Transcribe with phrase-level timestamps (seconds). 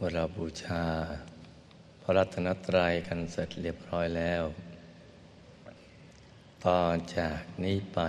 [0.00, 0.84] ว่าเราบูชา
[2.02, 4.42] พระรัตนตรัยกันเสร็จเรียบร้อยแล้ว
[6.64, 6.80] ต่อ
[7.16, 8.00] จากนี้ไป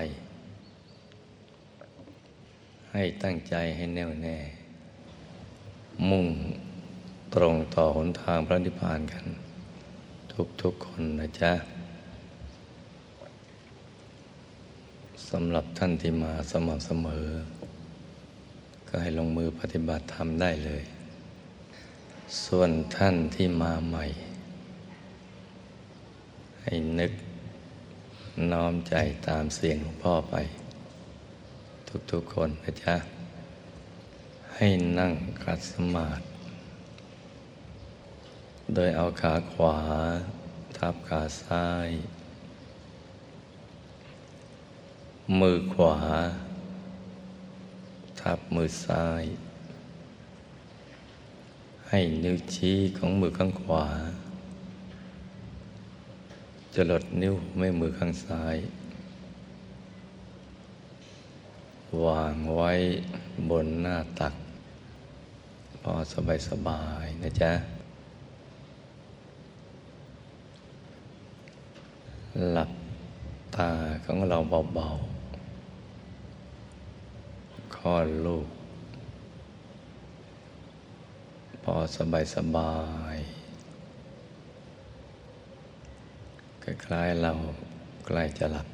[2.92, 4.38] ให้ตั้งใจให้แน่วแน่
[6.10, 6.28] มุ่ง
[7.36, 9.26] ตรงต่อหนทางพระนิพพานกัน
[10.62, 11.54] ทุกๆคนนะจ๊ะ
[15.30, 17.28] สำหรับท่านที่มาสม่ำเสมอ
[18.88, 20.84] ก็ให้ลงมือปฏิบัติธรรมได้เลย
[22.45, 24.05] ส่วนท่านที่มาใหม่
[26.62, 27.13] ให้นึก
[28.52, 28.95] น้อมใจ
[29.27, 30.36] ตามเสียงหลวงพ่อไป
[32.12, 32.95] ทุกๆคนนะจ๊ะ
[34.55, 34.67] ให้
[35.00, 35.13] นั่ง
[35.44, 36.23] ขัดสมาธิ
[38.73, 39.78] โดยเอาขาขวา
[40.78, 41.89] ทับขาซ้าย
[45.39, 45.95] มือขวา
[48.22, 49.23] ทับมือซ้าย
[51.91, 53.86] ให้นิ้วชี้ของมือข้างขวา
[56.73, 58.56] จะหลดนิ้วไม่มือข้างซ้าย
[62.06, 62.72] วางไว้
[63.50, 64.34] บนหน้าตัก
[65.81, 67.52] พอสบายสบายนะจ๊ะ
[72.52, 72.72] หลับ
[73.56, 73.72] ตา
[74.06, 74.38] ของเรา
[74.73, 78.56] เบาๆคลอดลูก
[81.63, 82.73] พอสบายสบา
[83.16, 83.17] ย
[86.64, 87.33] คล้ายๆเรา
[88.05, 88.67] ใกล้จะหลับ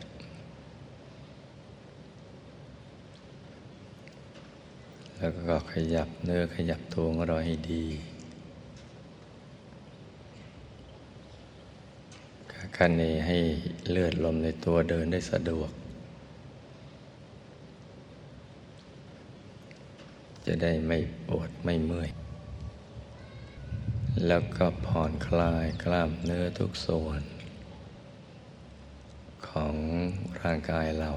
[5.17, 7.84] แล้วก็ขยับเนื้อขยับตัวของเราให้ดี
[12.78, 13.38] การนี้ให้
[13.92, 15.72] เลือดลมในตัวเดินได้สะดวก
[20.45, 20.97] จะได้ไม่
[21.28, 22.09] ปวดไม่เมื่อย
[24.28, 27.22] แล้วก็ผ่อนคลายกล้ามเนื้อทุกส่วน
[29.50, 29.75] ของ
[30.42, 31.12] ร่างกายเรา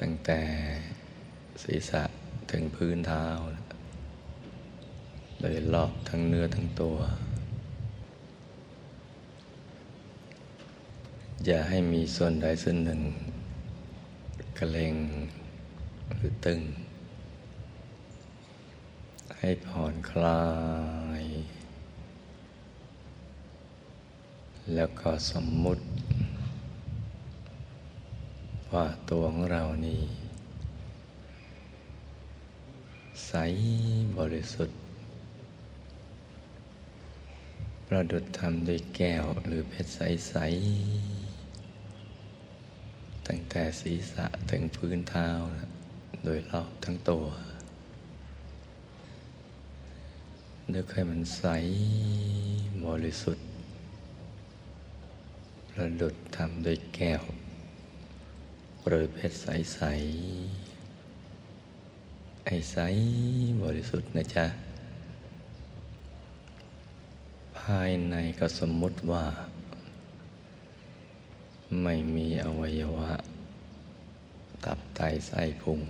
[0.00, 0.40] ตั้งแต่
[1.62, 2.02] ศีรษะ
[2.50, 3.26] ถึงพื้นเท้า
[5.40, 6.98] โดยรอบทั้งเนื้อทั้งตัว
[11.46, 13.00] อย่าให้มีส่วนใดส่วนหนึ่ง
[14.58, 14.94] กระเลง
[16.14, 16.60] หรือตึง
[19.38, 20.44] ให้ผ่อนคลา
[21.20, 21.24] ย
[24.74, 25.84] แล้วก็สมมุติ
[28.72, 30.02] ว่าตัวของเรานี่
[33.26, 33.32] ใส
[34.18, 34.78] บริสุทธิ์
[37.86, 40.34] ประดุจทำด้วยแก้วหรือเพชรใส
[41.62, 45.28] ๆ ตั้งแต่ศีรษะถึงพื้นเท้า
[46.24, 47.26] โดยรอบทั้งตัว
[50.74, 51.44] นึกให้มันใส
[52.86, 53.46] บริสุทธิ์
[55.70, 57.22] ประดุดทำด้วยแก้ว
[58.86, 62.76] หรือเพชรใสๆไอ้ใส
[63.62, 64.46] บริสุทธิ์นะจ๊ะ
[67.58, 69.24] ภายในก็สมมุติว่า
[71.82, 73.12] ไม่มีอวัยวะ
[74.64, 75.80] ตับไตไส้พุง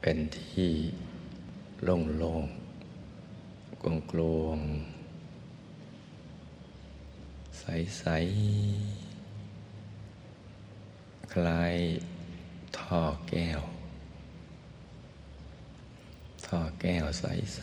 [0.00, 0.72] เป็นที่
[1.84, 1.96] โล่
[2.42, 2.48] งๆ
[4.12, 4.68] กลวงๆ
[7.58, 11.74] ใสๆคล้าย
[12.78, 13.60] ท่อแก้ว
[16.46, 17.62] ท่อแก้วใส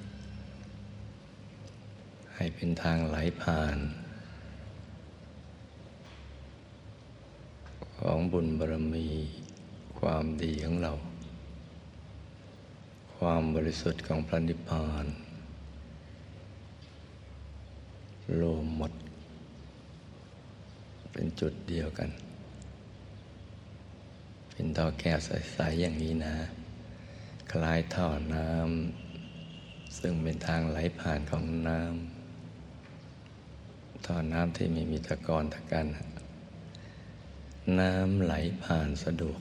[0.00, 3.78] ๆให้เป็นทางไหลผ่าน
[7.98, 9.08] ของบุญบารมี
[9.98, 10.92] ความดีของเรา
[13.26, 15.06] ความบริสุทธิ์ของพระนิพพาน
[18.40, 18.92] รวมหมด
[21.12, 22.10] เป็นจุดเดียวกัน
[24.50, 26.34] เป็นท่อแก้วใสๆอย่างนี้นะ
[27.52, 35.86] คล้ายท่อน้ำซึ่งเป็นทางไหลผ่านของน้ำท่อน้ำที่ไม่มีตะกอนตะกัน
[37.80, 38.34] น้ำไหล
[38.64, 39.40] ผ่านสะดวก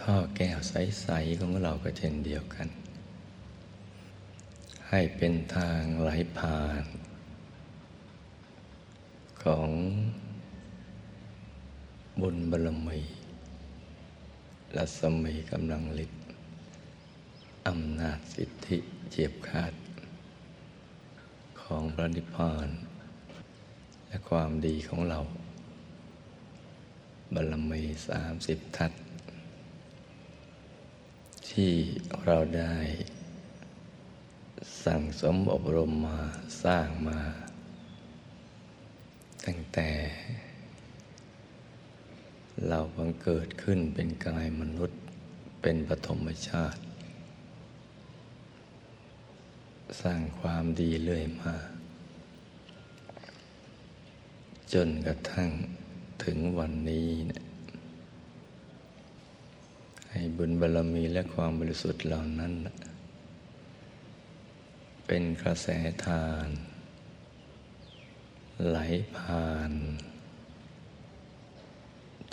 [0.00, 2.68] ท่อแก้วใส ๆ ของเราก็เช่นเดียวกัน
[4.88, 6.84] ให้เป็นทางไหลผ่าน
[9.44, 9.70] ของ
[12.20, 13.00] บุญบารมี
[14.76, 16.22] รัศมีกำลังฤทธิ์
[17.66, 18.78] อำนาจสิทธิ
[19.10, 19.74] เจียบขาด
[21.60, 22.68] ของพระนิพพาน
[24.08, 25.18] และความดีของเรา
[27.34, 28.92] บารมีสามสิบทัศ
[31.62, 31.76] ที่
[32.24, 32.76] เราได้
[34.84, 36.20] สั่งสมอบรมมา
[36.64, 37.20] สร้างมา
[39.46, 39.90] ตั้งแต่
[42.68, 44.98] เราบังเกิดขึ้นเป็นกายมนุษย์
[45.62, 46.80] เป็นปฐมชาติ
[50.02, 51.54] สร้างความดีเรื่อยมา
[54.72, 55.50] จนกระทั่ง
[56.24, 57.47] ถึงวันนี้เนี่ย
[60.20, 62.52] ให้บุญบารรมีและความบริสุทธิ์เหล่านั้น
[65.06, 65.68] เป็นกระแส
[66.04, 66.48] ทาน
[68.68, 68.78] ไหล
[69.16, 69.72] ผ่าน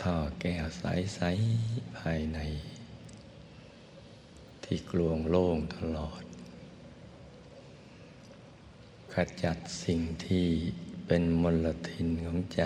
[0.01, 2.39] ท่อแก้วใสๆภายใน
[4.63, 6.23] ที่กลวงโล่งตลอด
[9.13, 10.47] ขจัดสิ่งที่
[11.07, 12.61] เป็นมลทินของใจ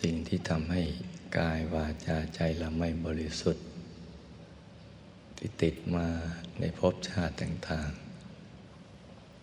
[0.00, 0.82] สิ่งที่ทำให้
[1.38, 3.64] กายวาจาใจเราไม่บริสุทธิ์
[5.36, 6.06] ที่ติดมา
[6.58, 7.90] ในภพชาติต่าง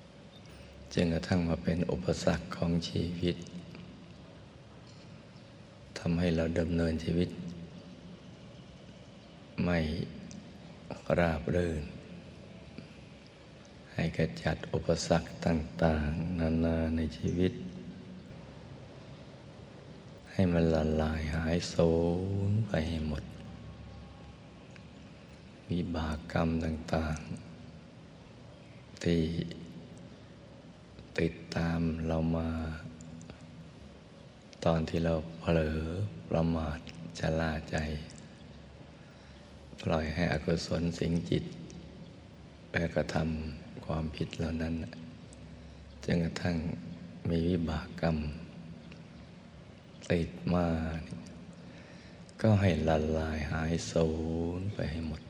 [0.10, 3.36] ๆจนกระทั่งมาเป็นอุปสรรคของชีวิต
[5.98, 7.30] ทำให้เราดำเนินชีวิต
[9.64, 9.80] ไม่
[11.20, 11.84] ราบรื่น
[13.94, 17.54] ให้กระจัดอุปสรรคต่าง ๆ นานาในชีวิต
[20.34, 21.92] ให้มันละลายหายสู
[22.50, 23.24] ญไปให้หมด
[25.68, 29.24] มีบากกรรมต่างๆ ที่
[31.20, 32.50] ติดตามเรามา
[34.66, 35.80] ตอนที่เราเผลอ
[36.30, 36.80] ประมาท
[37.20, 37.78] จะล่าใจ
[39.82, 41.44] ปล่อยให้อกุศลสิงจิต
[42.70, 44.74] แปกระทำความผิดเหล่านั้น
[46.04, 46.56] จนกระทั่ง
[47.30, 48.18] มีวิบากกรรม
[50.12, 50.68] ติดมา
[52.42, 54.10] ก็ให้ละลายหายสู
[54.60, 55.22] ญไปให้หมด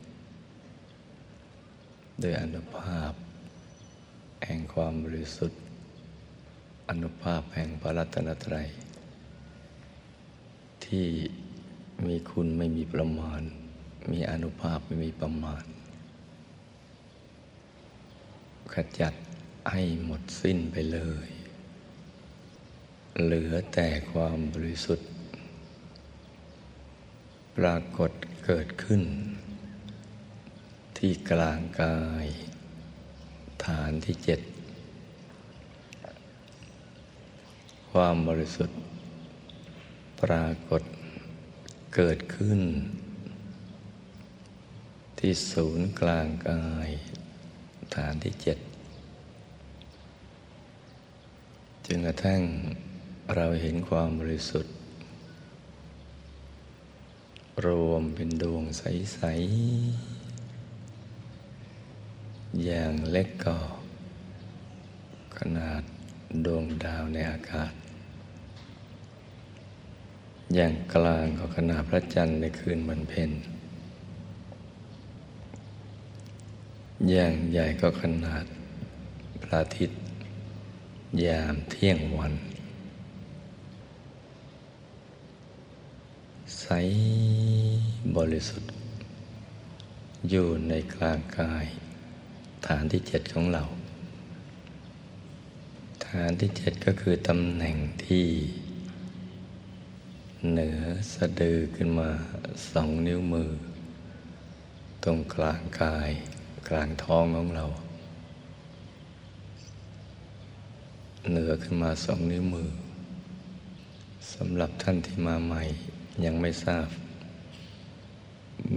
[2.19, 3.13] โดยอนุภาพ
[4.45, 5.61] แห่งความบริสุทธิ์
[6.89, 8.69] อนุภาพแห่งพระรัตนตรัย
[10.85, 11.07] ที่
[12.07, 13.41] มีคุณไม่มีประมาณ
[14.11, 15.63] มีอนุภาพไม่มีประมาณ
[18.73, 19.13] ขจัด
[19.71, 21.32] ให้หมดสิ้นไปเลย
[23.21, 25.09] เหลือแต่ความบริสุทธิ์
[27.57, 28.11] ปรากฏ
[28.45, 29.01] เกิดขึ้น
[30.97, 32.27] ที่กลางกาย
[33.65, 34.39] ฐานที่เจ็ด
[37.91, 38.79] ความบริสุทธิ์
[40.21, 40.83] ปรากฏ
[41.95, 42.61] เกิดขึ้น
[45.19, 46.89] ที่ศูนย์กลางกาย
[47.95, 48.57] ฐานที่เจ็ด
[51.85, 52.41] จึงกระทั่ง
[53.31, 54.73] เราเห็นความบริสุทธิ์
[57.65, 59.19] รวมเป็นดวงใส
[60.49, 63.57] ๆ อย่างเล็กก็
[65.39, 65.81] ขนาด
[66.45, 67.73] ดวงดาวในอากาศ
[70.55, 73.31] อย่างกลางก็ขนาดพระจันทร์ในคืนวันเพ็ญ
[77.09, 78.45] อย่างใหญ่ก็ขนาด
[79.43, 79.99] พระอาทิตย์
[81.25, 82.33] ยามเที่ยงวัน
[86.63, 86.69] ใส
[88.17, 88.71] บริสุทธิ์
[90.29, 91.65] อยู่ในกลางกาย
[92.67, 93.63] ฐานที่เจ็ดของเรา
[96.07, 98.25] ฐานที่เจ็ดก็คือตำแหน่งที่
[100.51, 100.79] เหนือ
[101.13, 102.09] สะดือขึ้นมา
[102.69, 103.49] สองนิ้วมือ
[105.03, 106.09] ตรงกลางกาย
[106.69, 107.65] กลางท้องของเรา
[111.31, 112.69] เหนือขึ้นมาสองนิ้วมือ
[114.33, 115.63] สำหรับท่านที่มาใหม่
[116.25, 116.87] ยังไม่ทราบ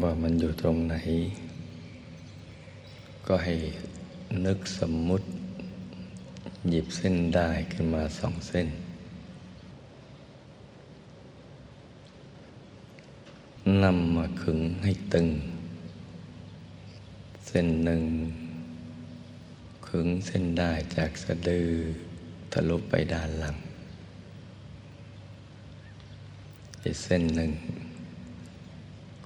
[0.03, 0.97] ว่ามันอยู่ตรงไหน
[3.27, 3.55] ก็ให้
[4.47, 5.27] นึกสมมุติ
[6.71, 8.69] หยิบเส้นได้ขึ้นมาสองเส้น
[13.83, 15.29] นำมาขึงให้ตึง
[17.47, 18.03] เส้นหนึ่ง
[19.87, 21.69] ขึงเส้นได้จากสะดือ
[22.53, 23.57] ทะลุไปด้านหลัง
[26.75, 27.53] อีก เส้นหนึ่ง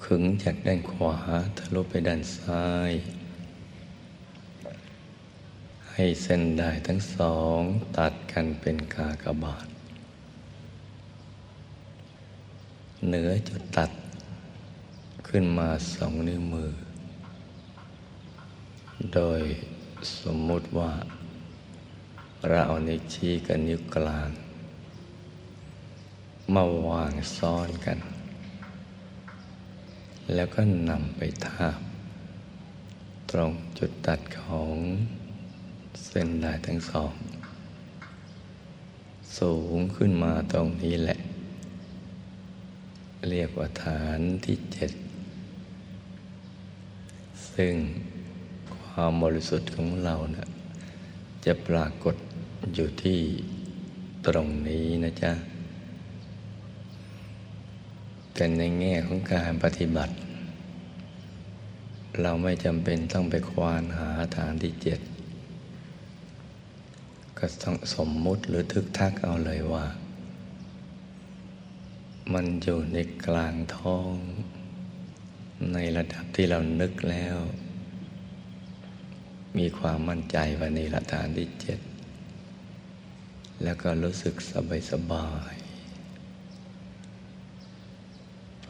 [0.03, 1.17] ขึงจากด้านขวา
[1.59, 2.93] ทะลุไปด้านซ้าย
[5.93, 7.61] ให้เส้นได้ทั้งสอง
[7.99, 9.67] ตัดกันเป็นกากบาท
[13.07, 13.91] เหนือจุดตัด
[15.29, 16.71] ขึ้นมาสองนิ้วมือ
[19.15, 19.41] โดย
[20.21, 20.93] สมมุติว่า
[22.49, 24.29] เราเอานิ้วชี้กับนิ้วกลาง
[26.55, 27.99] มาวางซ้อนกัน
[30.35, 31.81] แล้วก็นำไปทาบ
[33.31, 34.77] ตรงจุดตัดของ
[36.07, 37.13] เส้นด้ทั้งสอง
[39.39, 41.19] สูงขึ้นมาตรงนี้แหละ
[43.31, 44.93] เรียกว่าฐานที่เจ็ด
[47.55, 47.75] ซึ่ง
[48.87, 50.49] ความบริสุทธิ์ของเราเนะ่ะ
[51.45, 52.17] จะปรากฏ
[52.75, 53.21] อยู่ที่
[54.27, 55.33] ตรงนี้นะจ๊ะ
[58.35, 60.15] แต่ในแง่ของการปฏิบัติ
[62.23, 65.01] เราไม่จำเป็นต้องไปควานหาฐานที่เจ็ด
[67.39, 69.87] ก็ต้องสมมุติหรือทึกทักเอาเลยว่า
[72.33, 74.15] มันอยู่ในกลางท้อง
[75.73, 77.37] ในระดับที่เรานึกแล้ว
[79.59, 81.81] มีความมั่นใจว่าในระฐานที่เจ็ด
[83.63, 85.55] แล้วก็รู้สึกสบายสบาย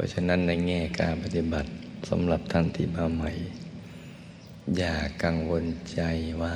[0.01, 1.71] ราะฉะนั้นในแง่การปฏิบัติ
[2.09, 3.31] สำหรับท่านที่มาใหม่
[4.77, 5.65] อย่ากังวล
[5.95, 6.03] ใจ
[6.43, 6.55] ว่า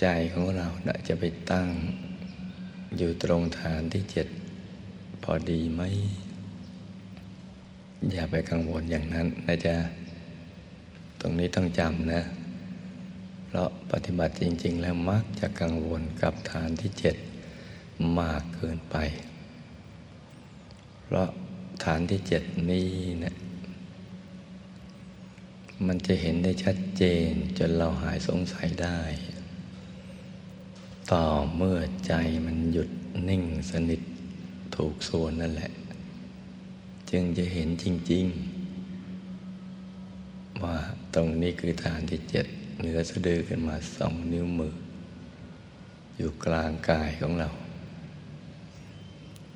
[0.00, 0.68] ใจของเรา
[1.08, 1.68] จะไปตั้ง
[2.96, 4.26] อยู่ตรงฐานที่เจ็ด
[5.22, 5.82] พอดีไหม
[8.10, 9.76] อย่าไปกังวลอย่างนั้นนะจ๊ะ
[11.20, 12.22] ตรงนี้ต้องจำนะ
[13.46, 17.16] เพราะปฏิบัติจริง ๆ แล้วมักจะกังวลกับฐานที่เจ็ด
[18.18, 18.96] มากเกินไป
[21.14, 21.28] ราะ
[21.84, 22.88] ฐานที่เจ็ดนี้
[23.24, 23.34] นะ
[25.86, 29.00] มันจะเห็นได้ชัดเจนจนเราหายสงสัยได้
[31.12, 31.24] ต่อ
[31.56, 32.12] เมื่อใจ
[32.46, 32.88] มันหยุด
[33.28, 34.00] นิ่งสนิท
[34.76, 35.72] ถูกส่วนนั่นแหละ
[37.10, 38.24] จึงจะเห็นจริง
[39.62, 40.76] ๆ ว่า
[41.14, 42.46] ตรงนี้คือฐานที่เจ็ด
[42.78, 44.74] เหนือสะดือขึ้นมาสองนิ้วมือ
[46.16, 47.48] อยู่กลางกายของเรา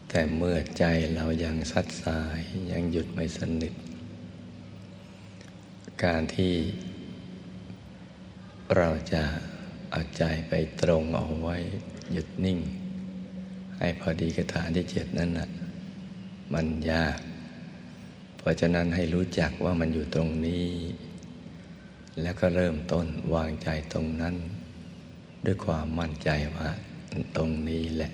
[0.08, 0.84] แต่เมื่อใจ
[1.14, 2.40] เรายังสัดสาย
[2.72, 3.74] ยังหยุดไม่สนิท
[6.04, 6.54] การที่
[8.76, 9.22] เราจะ
[9.90, 11.56] เอาใจไปตรงเอาไว้
[12.12, 12.58] หยุดนิ่ง
[13.78, 15.48] ให้พอดีกระฐานที่เจ็ดนั่นนะ่ะ
[16.54, 17.18] มันยาก
[18.38, 20.68] เพราะฉะนั้นให้รู้จักว่ามันอยู่ตรงนี้
[22.22, 24.34] แล้วก็เริ่มต้นวางใจตรงนั้น
[25.44, 26.68] ด้วยความมั่นใจว่า
[27.36, 28.12] ตรงนี้แหละ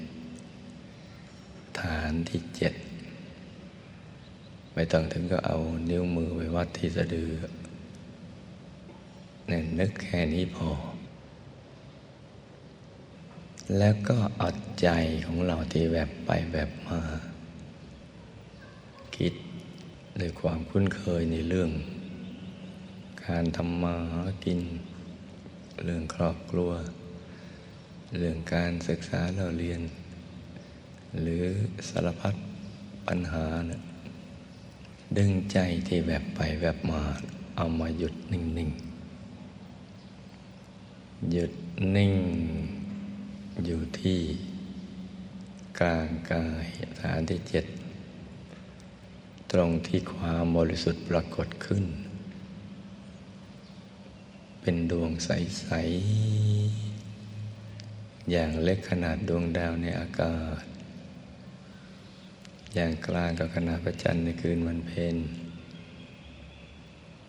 [1.81, 2.75] ฐานที่เจ็ด
[4.75, 5.57] ไม่ต้องถึงก็เอา
[5.91, 7.31] นิ้วมือไปวัดที่สะดือ
[9.49, 10.71] เนี่ยนึกแค่นี้พอ
[13.79, 14.89] แล้วก็อดใจ
[15.27, 17.01] ของเราที่แบบไปแบบมา
[19.17, 19.33] คิด
[20.21, 21.71] ด้วยความคุ้นเคยในเรื่อง
[23.27, 24.61] การทำมาหากิน
[25.85, 26.71] เรื่องครอบครัว
[28.19, 29.81] เรื่องการศึกษาเราเรียน
[31.21, 31.45] หรือ
[31.89, 32.35] สารพัด
[33.07, 33.81] ปัญหานะ
[35.17, 37.03] ดึงใจที่แบบไปแบบมา
[37.57, 38.93] เอามาหยุดนิ่งๆ
[41.33, 41.53] หยุด
[41.97, 42.15] นิ่ง
[43.65, 44.21] อยู่ที่
[45.81, 46.67] กลางกาย
[47.01, 47.67] ฐานที่เจ็ด
[49.53, 51.85] ตรงที่ความบริสุทธิ์ปรากฏขึ้น
[54.61, 55.71] เป็นดวงใส
[56.97, 60.72] ๆ อย่างเล็กขนาดดวงดาวในอากาศ
[62.75, 65.17] อย่างกลางก็ขนาดพระจันทร์ในคืนวันเพ็ญ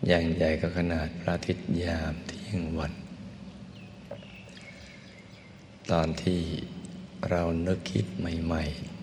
[0.06, 2.92] อย่างใหญ่ก็ขนาดพระอาทิตย์ยามเที่ยงวัน
[5.90, 6.40] ตอนที่
[7.30, 8.94] เรานึกคิดใหม่ ๆ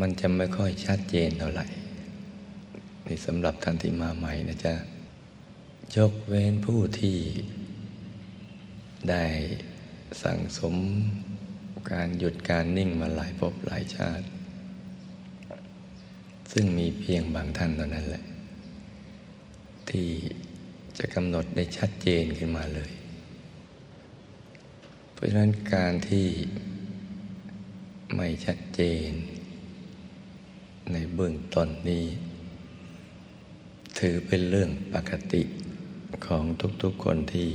[0.00, 1.66] มันจะไม่ค่อยชัดเจนเท่าไหร่
[3.06, 4.74] นี่สำหรับท่านที่มาใหม่นะจ๊ะ
[5.96, 7.18] ยกเว้นผู้ที่
[9.10, 9.24] ได้
[10.22, 10.76] สั่งสม
[11.92, 14.26] การหยุดการนิ่งมาหลายภพหลายชาติ
[16.52, 18.24] ซึ่งมีเพียงบางท่านเท่านั้นแหละ
[19.90, 20.08] ที่
[20.98, 22.90] จะกำหนดได้ชัดเจนขึ้นมาเลย
[25.12, 26.28] เพราะฉะนั้นการที่
[28.16, 29.10] ไม่ชัดเจน
[30.92, 32.04] ในเบื้องต้นนี้
[33.98, 35.42] ถือเป็นเรื่องปกติ
[36.26, 36.44] ของ
[36.82, 37.48] ทุกๆคนที่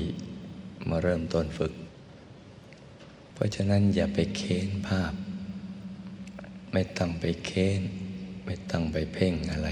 [0.90, 1.74] มาเริ่มต้นฝึก
[3.42, 5.14] ราะฉะนั้นอย่าไปเค้นภาพ
[6.72, 7.82] ไม่ต้องไปเค้น
[8.46, 9.70] ไม่ต้องไปเพ่งอะไร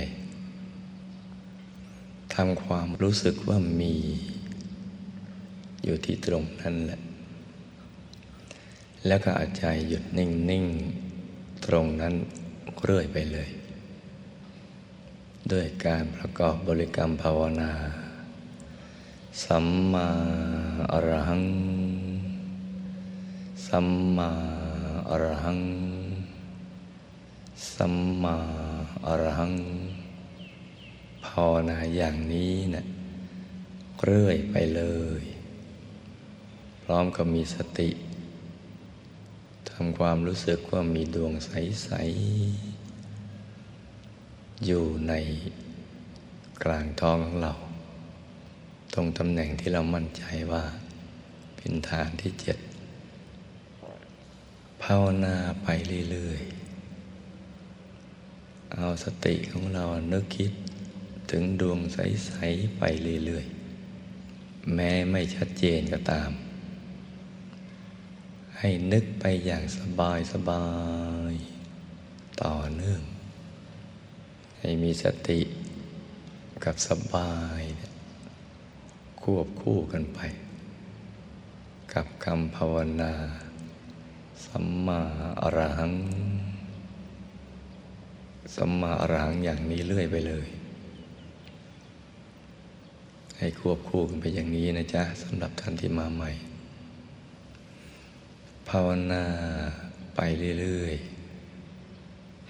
[2.33, 3.95] ทำความรู้สึกว่ามี
[5.83, 7.01] อยู่ที่ตรงนั้นแหละ
[9.07, 10.65] แล้วก็อาใจหยุดนิ่ง
[11.15, 12.13] ๆ ตรงนั้น
[12.83, 13.49] เรื่อยไปเลย
[15.51, 17.71] ด้วยการประกอบบริกรรมภาวนา
[19.43, 20.09] สัมมา
[20.91, 21.43] อรหัง
[23.73, 24.31] สัมมา
[25.09, 25.61] อรหัง
[27.75, 28.37] สัมมา
[29.05, 29.53] อรหัง
[31.25, 32.83] ภาวนาอย่างนี้นะ
[34.03, 34.81] เรื่อยไปเล
[35.21, 35.23] ย
[36.83, 37.89] พร้อมกับมีสติ
[39.69, 41.89] ทำความรู้สึกว่ามีดวงใส
[43.29, 45.13] ๆ อยู่ใน
[46.63, 47.53] กลางท้องของเรา
[48.93, 50.63] ตรงตำแหน่งที่เรามั่นใจว่า
[51.55, 52.57] เป็นฐานที่เจ็ด
[54.83, 55.67] ภาวนาไป
[56.11, 60.51] เรื่อยๆ เอาสติของเรานึกคิด
[61.31, 62.83] ถึงดวงใส ๆ ไป
[63.25, 66.31] เรื่อยๆ แม้ไม่ชัดเจนก็ตาม
[68.57, 70.67] ให้นึกไปอย่างสบายสบา
[71.31, 71.33] ย
[72.41, 73.01] ต่อเนื่อง
[74.59, 75.39] ให้มีสติ
[76.63, 77.61] กับสบาย
[79.21, 80.19] ควบคู่กันไป
[81.93, 83.13] กับคำภาวนา
[84.49, 85.01] สัมมา
[85.41, 85.93] อรหัง
[88.55, 90.47] สัมมาอรหังอย่างนี้เรื่อยไปเลย
[93.37, 96.29] ให้ควบคู่กันไปอย่างนี้นะจ๊ะสำหรับท่านที่มาใหม่
[98.69, 99.23] ภาวนา
[100.15, 100.19] ไป
[100.59, 100.95] เรื่อย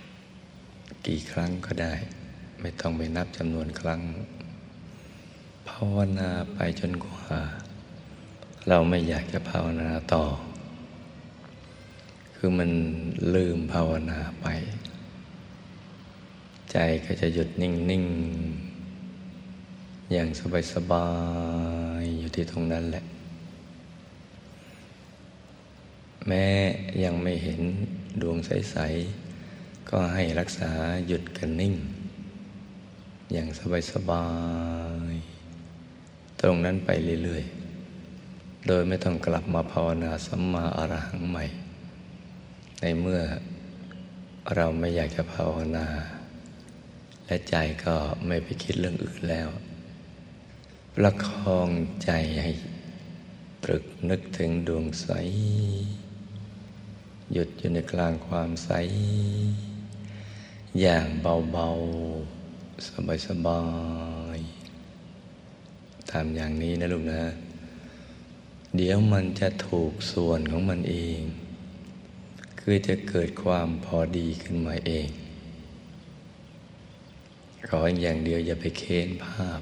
[0.10, 1.94] ๆ กี่ครั้งก็ได้
[2.62, 4.01] ไม่ต้องไปนับจำนวนครั้ง
[5.70, 7.27] ภาวนาไปจนกว่า
[8.70, 10.24] เราไม่อยากจะภาวนาต่อ
[12.41, 12.72] คือมัน
[13.36, 14.48] ลืมภาวนาไป
[16.72, 18.03] ใจก็จะหยุดนิ่ง
[18.88, 20.29] ๆ อย่าง
[20.74, 21.08] สบา
[22.01, 23.03] ย ๆ อยู่ที่ตรงนั้นแหละ
[26.27, 26.46] แม้
[27.03, 27.62] ยังไม่เห็น
[28.22, 28.77] ดวงใส
[29.31, 30.69] ๆ ก็ให้รักษา
[31.08, 31.74] หยุดกันนิ่ง
[33.34, 33.48] อย่าง
[33.91, 34.25] สบา
[35.12, 35.13] ย
[35.77, 36.89] ๆ ตรงนั้นไป
[37.24, 37.43] เรื่อย
[38.05, 41.46] ๆ โดยไม่ต้องกลับมาภาวนาสัมมาอรหังใหม่
[42.81, 43.21] ในเมื่อ
[44.55, 45.87] เราไม่อยากจะภาวนา
[47.25, 47.96] และใจก็
[48.27, 49.50] ไม่ไปคิดเรื่องอื่นแล้ว
[50.96, 51.70] ประคอง
[52.03, 52.11] ใจ
[52.44, 52.51] ให้
[53.63, 55.07] ตรึกนึกถึงดวงใส
[57.31, 58.70] หยุดอยู่ในกลางความใส
[60.81, 63.61] อย่างเบาๆ สบา
[64.37, 67.24] ยๆทำอย่างนี้นะลูกนะ
[68.75, 71.22] เดี๋ยวมันจะถูกส่วนของมันเอง
[72.72, 75.08] คือจะเกิดความพอดีขึ้นมาเอง
[77.68, 79.62] ขออย่างเดียวอย่าไปเค้นภาพ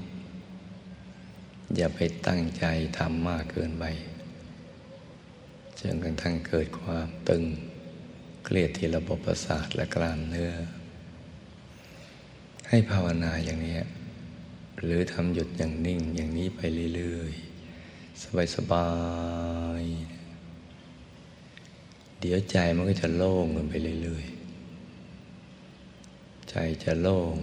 [1.76, 2.66] อย่าไปตั้งใจ
[2.98, 3.86] ทำมากเกินไป
[5.80, 7.44] จนกระทั่งเกิดความตึง
[8.44, 10.54] เครียดที่ระบบประสาทและกล้ามเนื้อ
[12.70, 13.80] ให้ภาวนาอย่างนี้
[14.78, 16.60] หรือทำหยุดอย่างนิ่งอย่างนี้ไป
[16.96, 18.24] เรื่อยๆ
[18.56, 18.90] สบา
[19.84, 20.17] ยๆ
[22.20, 27.36] เดี๋ยวใจมันก็จะโล่งกันไปเรื่อยๆ ใจจะโล่ง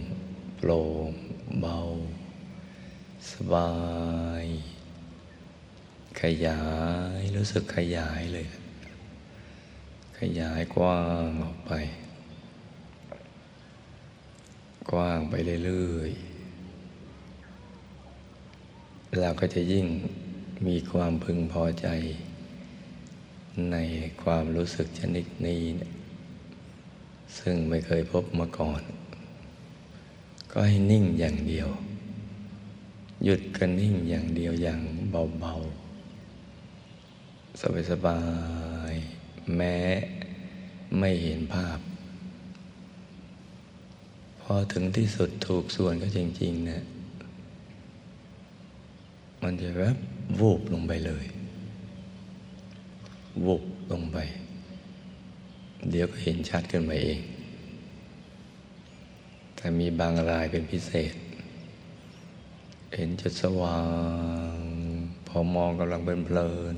[0.56, 1.10] โปร่ง
[1.60, 1.78] เบา
[3.30, 3.70] สบา
[4.42, 4.44] ย
[6.20, 6.62] ขยา
[7.18, 8.48] ยรู้สึกขยายเลย
[10.18, 11.72] ขยายกว้างออกไป
[14.90, 15.34] กว้างไป
[15.64, 16.34] เรื่อยๆ
[19.20, 19.86] เราก็จะยิ่ง
[20.66, 21.86] มีความพึงพอใจ
[23.70, 23.76] ใน
[24.22, 25.92] ความรู้สึกชนิดนี้เนี่ย
[27.38, 28.82] ซึ่งไม่เคยพบมาก่อน
[30.50, 31.68] ก็ให้นิ่งอย่างเดียว
[33.24, 35.84] หยุดกันนิ่งอย่างเดียวอย่างเบาๆ
[37.90, 38.20] สบา
[38.92, 39.76] ยๆ แม้
[40.98, 41.78] ไม่เห็นภาพ
[44.40, 46.82] พอถึงที่สุดถูกส่วนก็จริงๆเนะ
[49.42, 49.96] มันจะแวบ
[50.40, 51.24] วูบลงไปเลย
[53.44, 54.18] วูบลงไป
[55.90, 57.20] เดี๋ยวก็เห็นชัดขึ้นมาเอง
[59.56, 61.14] แต่มีบางรายเป็นพิเศษ
[62.96, 63.80] เห็นจุดสว่า
[64.52, 64.56] ง
[65.28, 66.74] พอมองกำลังเป็นเพลิน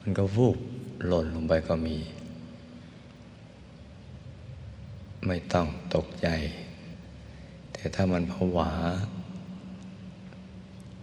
[0.00, 0.58] มันก็วูบ
[1.06, 1.98] หล่นลงไปก็มี
[5.26, 6.28] ไม่ต้องตกใจ
[7.72, 8.70] แต่ถ้ามันผวา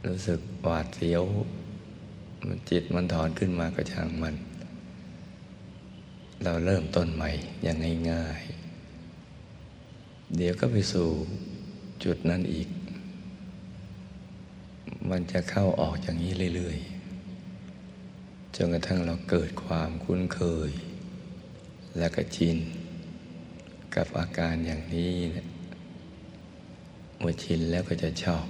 [0.06, 1.24] รู้สึกหวาดเสียว
[2.48, 4.36] มันจิตมันถอนขึ้นมาก็ช่างมัน
[6.44, 7.32] เราเริ่มต้นใหม่
[7.64, 7.78] อย่าง
[8.12, 11.10] ง่ายๆ เดี๋ยวก็ไปสู่
[12.04, 12.70] จุดนั้นอีก
[15.10, 20.72] มันจะเข้าออกอย่างนี้เรื่อยๆ จนกระทั่งเราเกิดความคุ้นเคย
[21.98, 22.58] และก็ชิน
[23.96, 25.48] กับอาการอย่างนี้เนี่ย
[27.20, 28.46] เมื่อชินแล้วก็จะชอบ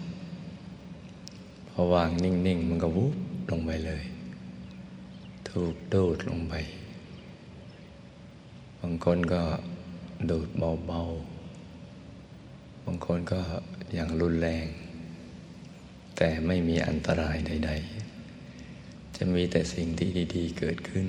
[1.69, 3.15] พอวางนิ่งๆ มันก็วุบ
[3.51, 4.03] ลงไปเลย
[5.49, 6.55] ถูกดูดลงไป
[8.85, 9.41] บางคนก็
[10.29, 10.49] ดูด
[10.87, 13.39] เบาๆ บางคนก็
[13.93, 14.65] อย่างรุนแรง
[16.17, 17.71] แต่ไม่มีอันตรายใด
[18.43, 21.07] ๆ จะมีแต่สิ่งที่ดีๆ เกิดขึ้น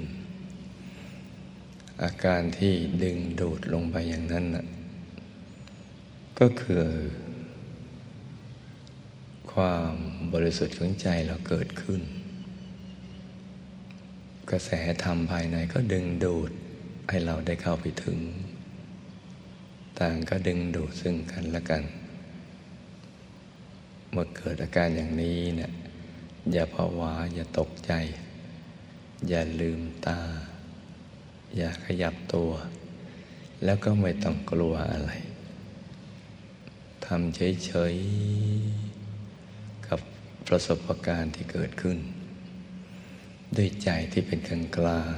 [2.02, 4.66] อาการที่ดึงดูดลงไปอย่างนั้นนะ
[6.38, 6.84] ก็คือ
[9.52, 9.94] ความ
[10.32, 12.00] บริสุทธิ์ของใจเราเกิดขึ้น
[14.50, 14.70] กระแส
[15.02, 16.52] ธรรมภายในก็ดึงดูด
[17.08, 18.18] ให้เราได้เข้าไปถึง
[19.98, 21.82] ต่างก็ดึงดูดซึ่งกันและกัน
[24.10, 25.72] เมื่อเกิดอาการอย่างนี้เนี่ย
[26.52, 27.92] อย่าภาวะอย่าตกใจ
[29.28, 30.20] อย่าลืมตา
[31.56, 32.50] อย่าขยับตัว
[33.64, 35.10] แล้วก็ไม่ต้องกลัวอะไร
[37.04, 40.00] ทำเฉยๆ กับ
[40.46, 41.98] ประสบการณ์ที่เกิดขึ้น
[43.56, 45.16] ด้วยใจที่เป็นกลางกลาง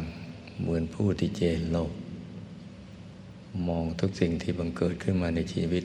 [0.60, 1.92] เหมือนผู้ที่เจนโลก
[3.68, 5.84] มองทุกสิ่งที่บังเกิดขึ้นมาในชีวิต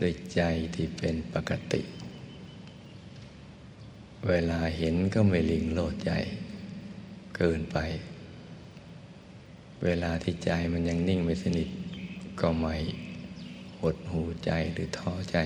[0.00, 0.42] ด้วยใจ
[0.74, 1.82] ที่เป็นปกติ
[4.28, 6.12] เวลาเห็นก็ไม่ลิงโลดใจ
[7.36, 7.78] เกินไป
[9.84, 11.68] เวลาที่ใจมันยังนิ่งไม่สนิท
[12.40, 12.76] ก็ไม่
[13.80, 15.38] หดหูใจหรือท้อใจ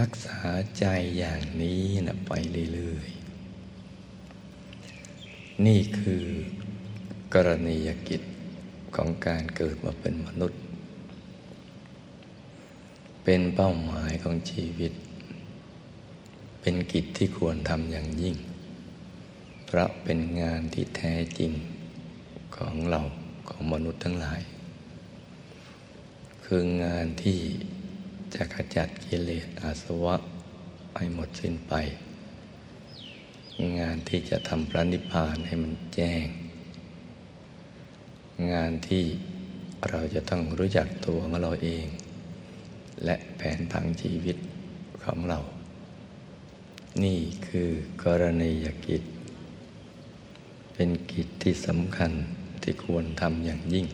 [0.00, 0.40] รักษา
[0.78, 0.86] ใจ
[1.18, 2.32] อย่างนี้นะไป
[2.74, 3.10] เรื่อย
[5.66, 6.24] นี่คือ
[7.34, 8.22] กรณียกิจ
[8.96, 10.60] ของการเกิดมาเป็นมนุษย์
[13.24, 14.92] เป็นเป้าหมายของชีวิต
[16.60, 18.36] เป็นกิจที่ควรทำอย่างยิ่ง
[19.66, 21.52] เพราะเป็นงานที่แท้จริง
[22.56, 23.00] ของเรา
[23.48, 24.40] ของมนุษย์ทั้งหลาย
[26.44, 27.38] คืองานที่
[28.34, 30.16] จะขจัดกิเลสอาสวะ
[30.96, 31.74] ให้หมดสิ้นไป
[33.80, 36.24] งานที่จะทำพระนิพพานให้มันแจ้ง
[38.52, 39.04] งานที่
[39.88, 41.86] เราจะต้องรู้จักตัวของเราเอง
[43.04, 44.36] และแผนผังชีวิต
[45.04, 45.40] ของเรา
[47.04, 47.70] นี่คือ
[48.04, 49.02] กรณียกิจ
[50.74, 52.12] เป็นกิจที่สำคัญ
[52.62, 53.86] ที่ควรทำอย่างยิ่ง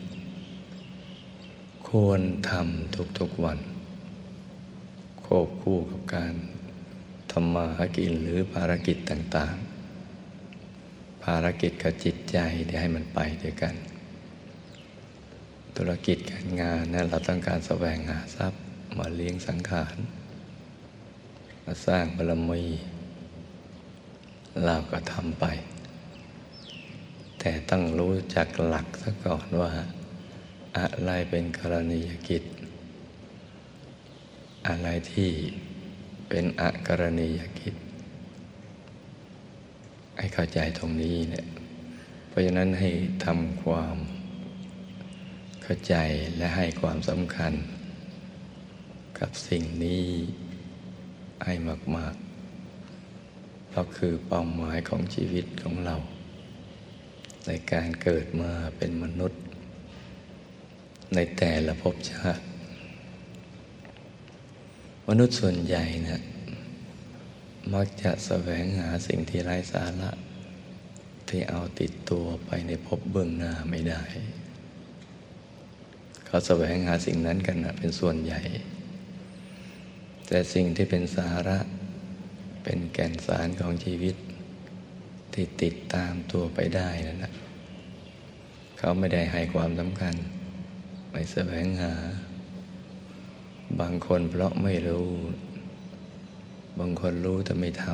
[1.89, 3.59] ควรทำทุกๆวัน
[5.23, 6.33] ควบคู่กับการ
[7.39, 9.55] ทำมาหากินหรือภารกิจต่าง
[10.39, 13.75] ๆ ภารกิจกับจิตใจได้ให้มันไปด้วยกัน
[15.77, 18.61] ธุรกิจการงานนะเราต้องการสแสวงหาทรัพย์
[18.97, 19.95] มาเลี้ยงสังขาร
[21.65, 22.63] มาสร้างบารมี
[24.65, 25.45] เราก็ทำไป
[27.39, 29.71] แต่ต้องรู้จักหลักซะก่อนว่า
[30.77, 32.43] อะไรเป็นกรณียกิจ
[34.67, 35.31] อะไรที่
[36.29, 37.75] เป็นอกรณียกิจ
[40.17, 41.45] ให้เข้าใจตรงนี้เนี่ย
[42.27, 42.89] เพราะฉะนั้นให้
[43.25, 43.97] ทำความ
[45.63, 45.95] เข้าใจ
[46.37, 47.53] และให้ความสำคัญ
[49.19, 50.05] กับสิ่งนี้
[51.45, 51.53] ให้
[51.95, 52.15] มาก
[52.91, 55.95] ๆ เพราะคือเป้าหมายของชีวิตของเรา
[57.47, 59.41] ในการเกิดมาเป็นมนุษย์
[61.15, 62.43] ในแต่ละภพชาติ
[65.07, 66.21] มนุษย์ส่วนใหญ่นะ
[67.73, 70.09] มักจะแสวงหาสิ่งที่ไร้สาระ
[71.29, 74.01] ที่เอาติดตัวไปในภพเบื้องหน้าไม่ได้
[76.25, 78.41] เขาแสวงหาสิ่งนั้นกันนะเป็นส่วนใหญ่
[80.27, 81.57] แต่สิ่งที่เป็นสาระ
[82.63, 84.15] เป็นแก่นสารของชีวิต
[85.33, 87.33] ที่ติดตามตัวไปได้นั่นนะ
[88.77, 90.15] เขาไม่ได้ให้ความสำคัญ
[91.11, 91.93] ไปแสวงหา
[93.79, 95.09] บางคนเพราะไม่รู้
[96.79, 97.85] บางคนรู้แต่ไม่ท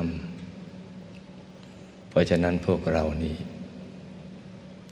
[0.80, 3.36] ำ เพราะฉะนั้นพวกเรานี่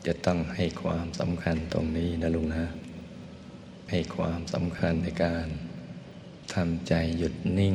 [0.06, 2.66] จะต้องให้ความสำคัญตรงนี้นะลุงนะ
[3.90, 5.46] ให้ความสำคัญในการ
[6.54, 7.74] ทำใจหยุดนิ่ง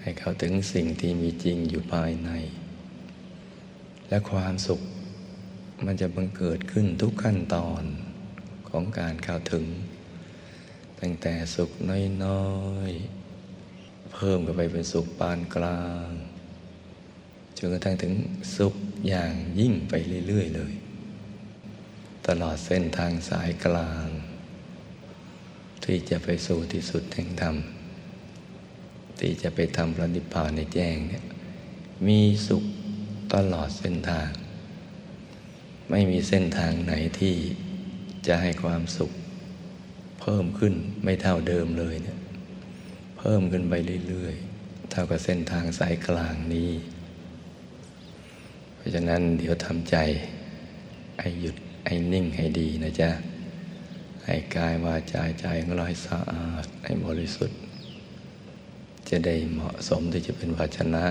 [0.00, 2.30] ให้เข้าถึงสิ่งที่มีจริงอยู่ภายใน
[4.08, 4.80] และความสุข
[5.84, 7.82] มันจะบังเกิดขึ้นทุกขั้นตอน
[8.68, 9.64] ของการเข้าถึง
[11.04, 11.70] ตั้งแต่สุข
[12.24, 12.46] น้อ
[12.88, 16.08] ยๆ เพิ่มกันไปเป็นสุขปานกลาง
[17.56, 18.12] จนกระทั่งถึง
[18.56, 18.74] สุข
[19.08, 19.92] อย่างยิ่งไป
[20.26, 20.72] เรื่อยๆเลย
[22.26, 24.06] ตลอดเส้นทางสายกลาง
[25.84, 27.56] ที่จะไปสู่ที่สุดแห่งธรรม
[29.20, 31.24] ที่จะไปทำพระนิพพานในแจ้งเนี่ย
[32.06, 32.64] มีสุข
[33.34, 34.30] ตลอดเส้นทาง
[35.90, 37.34] ไม่มีเส้นทางไหนที่
[38.26, 39.12] จะให้ความสุข
[40.22, 42.18] เพิ่มขึ้นไม่เท่าเดิมเลยเนี่ย
[43.18, 43.74] เพิ่มขึ้นไป
[44.08, 46.70] เรื่อยๆ เท่ากับเส้นทางสายกลางนี้
[48.74, 49.96] เพราะฉะนั้นเดี๋ยวทำใจ
[51.20, 51.56] ให้หยุด
[51.86, 53.10] ให้นิ่งให้ดีนะจ๊ะ
[54.24, 57.58] ให้กายวาจาใจของเราให้สะอาดให้บริสุทธิ์
[59.08, 61.04] จะได้เหมาะสมที่จะเป็นภาชนะ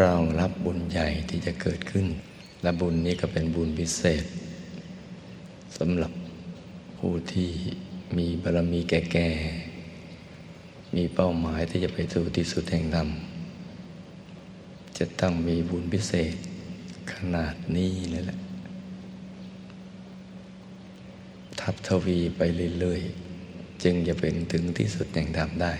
[0.00, 2.06] รองรับบุญใหญ่ที่จะเกิดขึ้น
[2.62, 4.24] และบุญนี้ก็เป็นบุญพิเศษ
[5.78, 6.12] สำหรับ
[7.08, 7.52] ผู้ที่
[8.18, 13.08] มีบารมีแก่ๆ มีเป้าหมายที่จะไปสู่ที่สุดแห่งธรรม
[14.98, 16.34] จะต้องมีบุญพิเศษ
[17.12, 18.38] ขนาดนี้เลยแหละ
[21.60, 22.42] ทับทวีไป
[22.80, 25.72] เรื่อยๆ จึงจะเป็นถึงที่สุดแห่งธรรมได้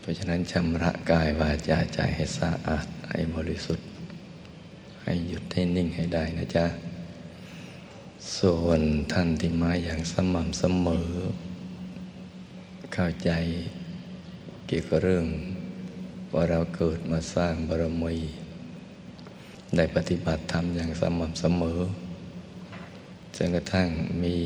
[0.00, 3.86] เพราะฉะนั้นชำระกายวาจาใจให้สะอาดให้บริสุทธิ์
[5.02, 6.66] ให้หยุดให้นิ่งให้ได้นะจ๊ะ
[8.36, 8.80] ส่วน
[9.12, 11.08] ท่านที่มาอย่างสม่ำเสมอ
[12.94, 13.30] เข้าใจ
[14.66, 15.26] เกี่ยวกับเรื่อง
[16.32, 18.14] ว่าเราเกิดมาสร้างบารมี
[19.76, 21.80] ได้ปฏิบัติธรรมอย่างสม่ำเสมอ
[23.36, 23.88] จนกระทั่ง
[24.24, 24.36] มี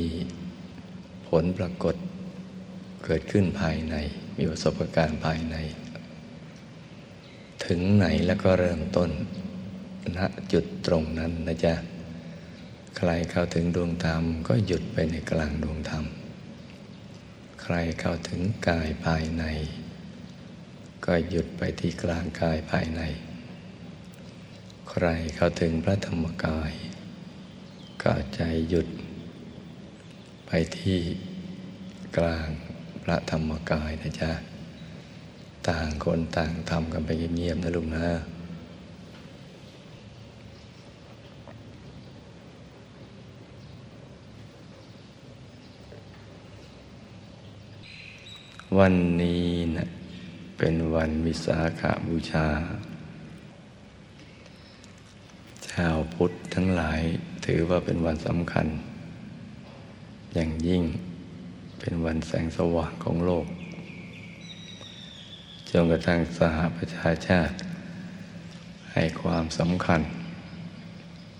[1.27, 1.95] ผลปรากฏ
[3.05, 3.95] เกิดขึ้นภายใน
[4.37, 5.55] มีประสบการณ์ภายใน
[7.65, 9.09] ถึงไหนแล้วก็เริ่มต้น
[10.17, 10.19] ณ
[10.51, 11.73] จุดตรงนั้นนะจ๊ะ
[12.97, 16.05] ใครเข้าถึงดวงธรรมก็หยุดไปในกลางดวงธรรม
[17.61, 19.43] ใครเข้าถึงกายภายใน
[21.05, 23.01] ก็หยุดไปที่กลางกายภายใน
[24.89, 26.71] ใครเข้าถึงพระธรรมกาย
[28.01, 28.87] ก็ใจหยุด
[30.47, 30.99] ไปที่
[32.17, 32.47] กลาง
[33.03, 34.31] พระธรรมกายนะจ๊ะ
[35.67, 38.07] ต่างคนต่างทำกันไปเงียบๆนะลุงนะ
[48.79, 49.45] วันนี้
[49.77, 49.87] นะ
[50.57, 52.47] เป็นวันวิสาขาบูชา
[55.69, 57.01] ชาวพุทธทั้งหลาย
[57.45, 58.67] ถือว่าเป็นวันสำคัญ
[60.33, 60.83] อย่างยิ่ง
[61.79, 63.45] เป็นวันแสงสว่างของโลก
[65.69, 67.55] จนกระทั่งสหประชาชาติ
[68.93, 70.01] ให้ความสำคัญ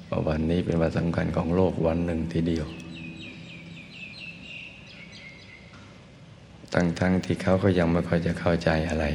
[0.10, 2.68] ว่าวันนี้เป็นวันสำคัญของโลกวันหนึ่งทีเดียว
[6.74, 9.06] ทั้งทั้งที่เขาก็ยังไม่ค่อยจะเข้าใจอะไร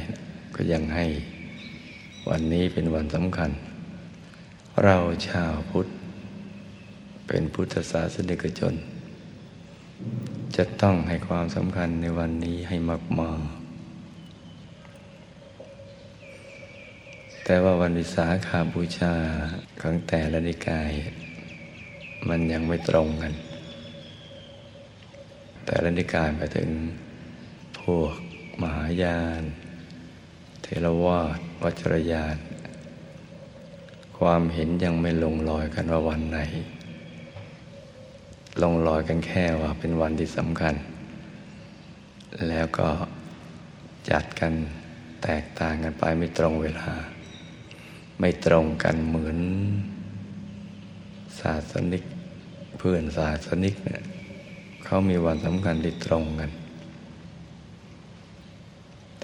[0.55, 1.05] ก็ยังให้
[2.29, 3.51] วันนี้เป็นวันสำคัญ
[4.83, 5.87] เราชาวพุทธ
[7.27, 8.75] เป็นพุทธศาสนิกชน
[10.55, 13.41] จะต้องให้ความสำคัญในวันนี้ให้มากมาก
[17.43, 19.13] แต่ว่าวันวิสาขาบูชา
[19.81, 20.91] ของแต่ละนิกาย
[22.29, 23.33] มันยังไม่ตรงกัน
[25.65, 26.69] แต่ละนิกายไปถึง
[27.97, 28.17] วก
[28.61, 29.43] มหายาน
[30.61, 32.37] เทรวาสวัจรยาน
[34.17, 36.39] ความเห็นยังไม่ลงรอยกันว่าวันไหน
[38.63, 40.75] ลงรอยกันแค่ว่าเป็นวันที่สำคัญ
[42.47, 42.89] แล้วก็
[44.09, 44.53] จัดกัน
[45.23, 46.89] แตกต่างกันไปไม่ตรงเวลา
[48.19, 49.37] ไม่ตรงกันเหมือน
[51.39, 52.03] ศาสนิก
[52.77, 54.03] เพื่อนศาสนิกเนี่ย
[54.85, 56.51] เขามีวันสำคัญที่ตรงกัน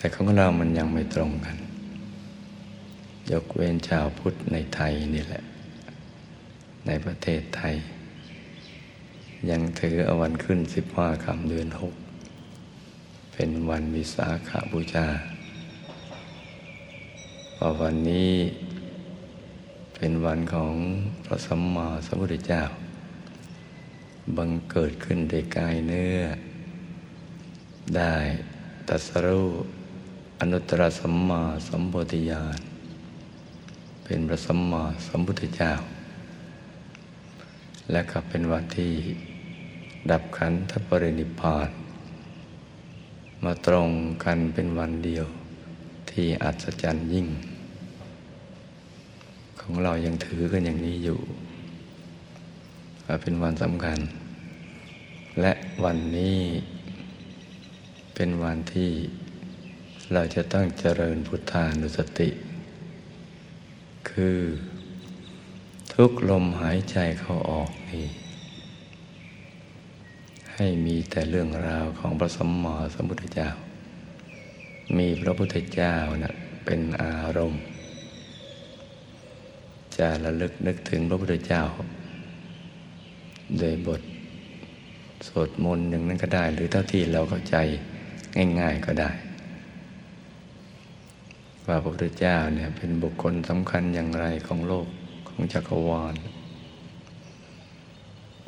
[0.05, 1.57] แต่ของเรามันยังไม่ตรงกัน
[3.31, 5.43] ยกเว้นชาวพุทธในไทยนี่แหละ
[6.87, 7.75] ในประเทศไทย
[9.49, 11.95] ยังถืออวันขึ้นสิบห้าคำเดือนหก
[13.33, 15.07] เป็นวันวิสาขาบูชา
[17.53, 18.33] เพราะวันนี้
[19.95, 20.73] เป็นวันของ
[21.25, 22.63] พระสัมมาสัมพุทธเจ้า
[24.37, 26.19] บังเกิดขึ้นในกายเนื้อ
[27.95, 28.15] ได้
[28.87, 29.49] ตัสรู้
[30.41, 32.59] อนุตตรสัมมาสัมโพธิญาณ
[34.03, 35.71] เป็นพระสัมมาสัมพุทธเจ้า
[37.91, 38.93] และก็เป็นวันที่
[40.11, 41.69] ดับขันธปรินิพพาน
[43.43, 43.89] มาตรง
[44.23, 45.25] กันเป็นวันเดียว
[46.09, 47.27] ที่อัศจรรย์ยิ่ง
[49.59, 51.19] ของเรายังถือกันอย่างนี้อยู่
[53.21, 53.99] เป็นวันสำคัญ
[55.41, 56.39] และวันนี้
[58.15, 58.91] เป็นวันที่
[60.13, 62.29] เราจะต้องเจริญพุทธานุสติ
[64.09, 64.39] คือ
[65.93, 68.05] ทุกลมหายใจเข้าออกนี่
[70.53, 73.49] ให้มีแต่เรื่องราวของพระสมมาสัมพุทธเจ้า
[74.97, 76.33] มีพระพุทธเจ้านะ
[76.65, 77.61] เป็นอารมณ์
[79.97, 81.63] จะระลึกนึกถึงพระพุทธเจ้า
[83.59, 84.01] โดยบท
[85.27, 87.55] สวดมนต์อย่งนั้นก็ได้ หรือเท่าที่เราเข้าใจ
[88.59, 89.11] ง่าย ๆก็ได้
[91.67, 94.87] ว่าพระพุทธเจ้าเนี่ยเป็นบุคคลสำคัญอย่างไรของโลก
[95.29, 96.15] ของจักรวาล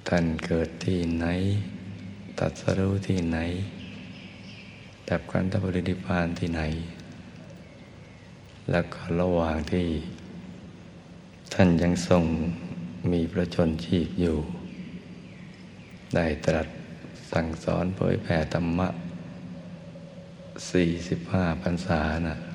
[0.07, 1.25] ท่านเกิดที่ไหน
[2.39, 3.39] ตัดสรู้ที่ไหน
[5.09, 6.61] ดับกันตบริดิพานที่ไหน
[8.71, 9.87] แล้วก็ระหว่างที่
[11.53, 12.23] ท่านยังทรง
[13.11, 14.37] มีพระชนชีพอยู่
[16.15, 16.67] ได้ตรัส
[17.31, 18.87] สั่งสอนเผยแผ่ธรรมะ
[20.71, 22.46] สี่สิบห้าพรรษานะ่ะ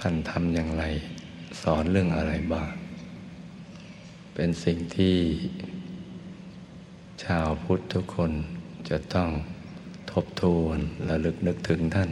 [0.00, 0.84] ท่านทำอย่างไร
[1.62, 2.70] สอนเรื่องอะไรบ้าง
[4.34, 5.16] เป็นสิ่งที่
[7.24, 8.32] ชาวพุทธทุกคน
[8.88, 9.30] จะต้อง
[10.12, 12.10] ทบทวนและลึกนึกถึงท่าน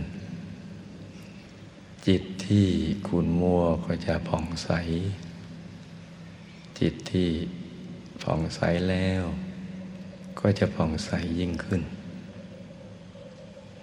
[2.07, 2.67] จิตที่
[3.09, 4.71] คุณมัวก็จะผ่องใส
[6.81, 7.29] จิตที่
[8.23, 9.25] ผ่องใสแล้ว
[10.41, 11.83] ก็จะผ่องใสยิ่งขึ้น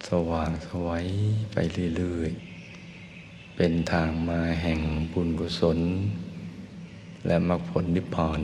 [0.08, 1.06] สว่างสวัย
[1.52, 1.56] ไป
[1.96, 2.51] เรื่อยๆ
[3.56, 4.80] เป็นทางมาแห่ง
[5.12, 5.78] บุญกุศล
[7.26, 8.40] และมรรคผลนิพพาน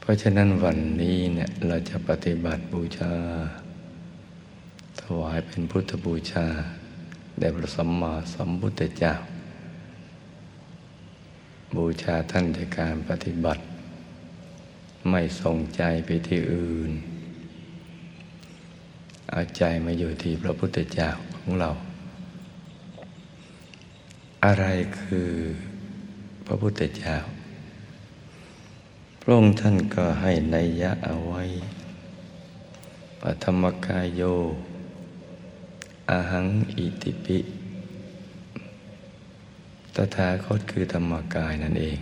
[0.00, 3.12] เพราะฉะนั้นวันนี้เนี่ยเราจะปฏิบัติบูชา
[5.00, 6.46] ถวายเป็นพุทธบูชา
[7.38, 9.14] แด่พระสัมมาสัมพุทธเจ้า
[11.76, 13.62] บูชาท่านในการปฏิบัติ
[15.10, 16.92] ไม่ส่งใจไปที่อื่น
[19.30, 21.70] เอาใจมาอยู่ที่พระพุทธเจ้าของเรา
[24.44, 24.66] อะไร
[25.00, 25.30] คือ
[26.46, 27.16] พระพุทธเจ้า
[29.20, 31.42] พระองค์ท่านก็ให้นัยยะเอาไว้
[33.20, 34.22] ปธรรมกายโย
[36.10, 37.38] อาหังอิติปิ
[39.94, 41.98] ตถาคตคือธรรมกายนั่นเอง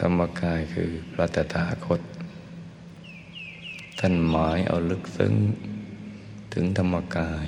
[0.00, 2.00] ธรรมกายคือพระตถาคต
[3.98, 5.34] ท่านหมายเอาลึกซึ้ง
[6.52, 7.46] ถึงธรรมกาย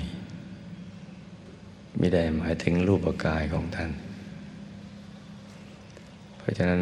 [1.97, 3.91] ไม่ได้หมายถึงรูปกายของท่าน
[6.37, 6.81] เพราะฉะนั้น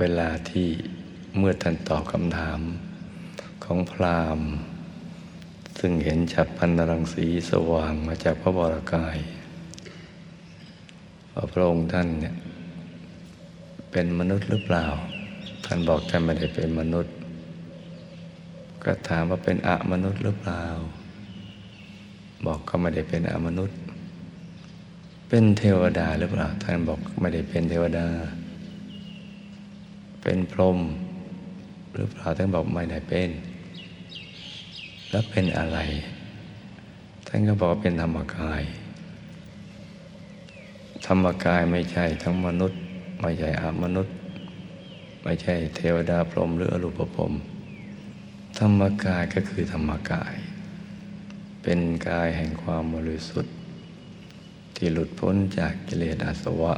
[0.00, 0.68] เวลาที่
[1.36, 2.60] เมื่อท่านตอบคำถาม
[3.64, 4.48] ของพราหมณ์
[5.78, 9.16] ซึ่งเห็นฉับพันนรังสีสว่างมาจากพระบรากาย
[11.32, 12.34] ว่าพระองค์ท่านเนี่ย
[13.90, 14.86] เป็นมนุษย์หรือเปล่า
[15.64, 17.14] ท่านบอกท่านไม่ได้เป็นมนุษย์
[18.84, 20.64] ก็ถามว่าเป็นอะมนุษย์หรือเปล่า
[22.46, 23.78] บอกก็ไม่ได้เป็นอมนุษย์
[25.28, 28.06] เป็นเทวดาหรือเปล่า ท่านบอกไม่ได้เป็นเทวดา
[30.22, 30.78] เป็นพรหม
[31.92, 33.30] หรือเปล่าท่านบอกไม่ได้เป็น
[35.10, 35.78] แล้วเป็นอะไร
[37.26, 38.62] ท่านก็บอกเป็นธรรมกาย
[41.06, 42.80] ธรรมกายไม่ใช่ทั้งมนุษย์
[43.20, 44.14] ไม่ใช่อามนุษย์
[45.22, 47.32] ไม่ใช่เทวดาพรหมหรืออรูปพรหม
[48.58, 50.34] ธรรมกายก็คือธรรมกาย
[51.62, 53.55] เป็นกายแห่งความบริสุทธิ์
[54.76, 56.74] ที่หลุดพ้นจากกิเลสอาสวะ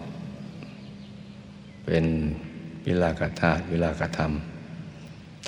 [1.84, 2.04] เป็น
[2.86, 4.32] วิลากธาตุวิลากธรรม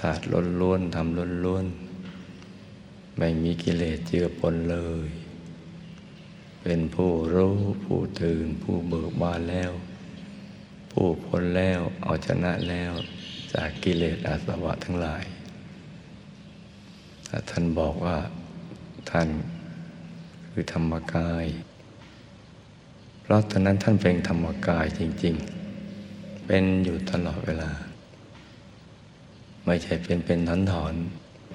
[0.01, 1.65] ธาตุล้นล้วนทำล้นล้วน
[3.19, 5.09] ไม่มีกิเลสเจือปนเลย
[6.63, 9.73] เป็นผู้รู้ผู้ตื่นผู้เบิกบานแล้ว
[10.93, 12.93] ผู้พ้นแล้วเอาชนะแล้ว
[13.53, 15.25] จากกิเลสอาสวะทั้งหลาย
[17.27, 18.17] ถ้าท่านบอกว่า
[19.11, 19.29] ท่าน
[20.51, 21.47] คือธรรมกาย
[23.31, 25.35] ราะตอนนั้นท่านเป็นธรรมกายจริง
[25.91, 27.71] ๆ เป็นอยู่ตลอดเวลา
[29.65, 30.95] ไม่ใช่เป็นเป็นถอนถอน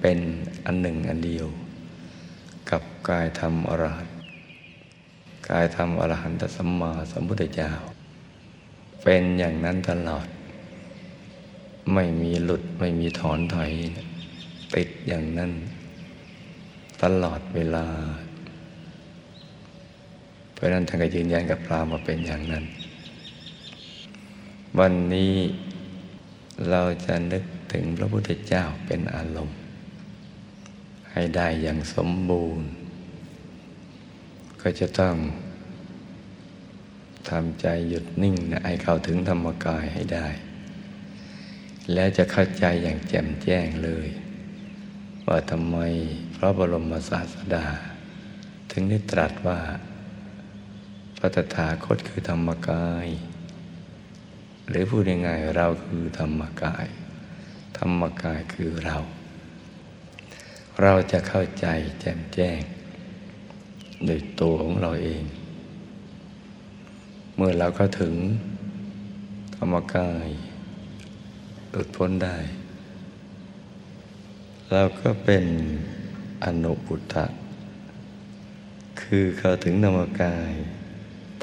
[0.01, 0.19] เป็น
[0.65, 1.47] อันหนึ่งอันเดียว
[2.69, 4.15] กับกายธรรมอรหันต์
[5.49, 7.71] กายธรรมอรหันตสัมมาสัมพุทธเจ้า
[9.03, 10.27] เป็นอย่างนั้นตลอด
[11.93, 13.71] ไม่มีหลุดไม่มีถอนถอย
[14.75, 15.51] ติดอย่างนั้น
[17.03, 17.85] ตลอดเวลา
[20.65, 22.65] ราะนั้นท่านก็ยืนยันกับพราหมณ์ว่าเป็นอย่างนั้น
[24.80, 25.34] วันนี้
[26.69, 29.58] เราจะนึกถึงพระพุทธเจ้าเป็นอารมณ์
[31.12, 32.67] ให้ได้อย่างสมบูรณ์
[34.62, 35.15] ก็จะต้อง
[37.29, 40.27] ทำใจหยุดนิ่งนะให้เข้าถึงธรรมกายให้ได้
[41.94, 44.08] แล้วจะเข้าใจอย่างแจ่มแจ้งเลย
[45.27, 45.77] ว่าทำไม
[46.35, 47.65] พระบรมศาสดา
[48.71, 49.60] ถึงได้ตรัสว่า
[51.17, 53.07] พระตถาคตคือธรรมกาย
[54.69, 56.87] หรือพูดยังไงเราคือธรรมกาย
[57.77, 58.97] ธรรมกายคือเรา
[60.81, 61.67] เราจะเข้าใจ
[61.99, 62.61] แจ่มแจ้ง
[64.05, 65.23] โดยตัวของเราเอง
[67.35, 68.15] เมื่อเราก็ถึง
[69.55, 70.27] ธรรมกาย
[71.69, 72.37] หลุดพ้นได้
[74.71, 75.45] เราก็เป็น
[76.43, 77.25] อนุปุตตะ
[79.01, 80.51] คือเข้าถึงธรรมกาย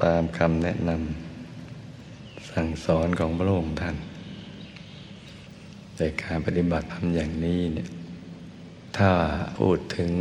[0.04, 3.96] ตามคำแนะนำสั่งสอนของพระองค์ท่าน
[5.96, 7.88] แต่การปฏิบัติทำอย่างนี้เนี่ย
[8.98, 9.10] ถ้า
[9.58, 10.12] พูดถึง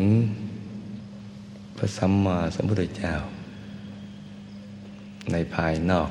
[1.78, 3.16] พระสัมมาสัมพุทธเจ้า
[5.32, 6.10] ในภายนอก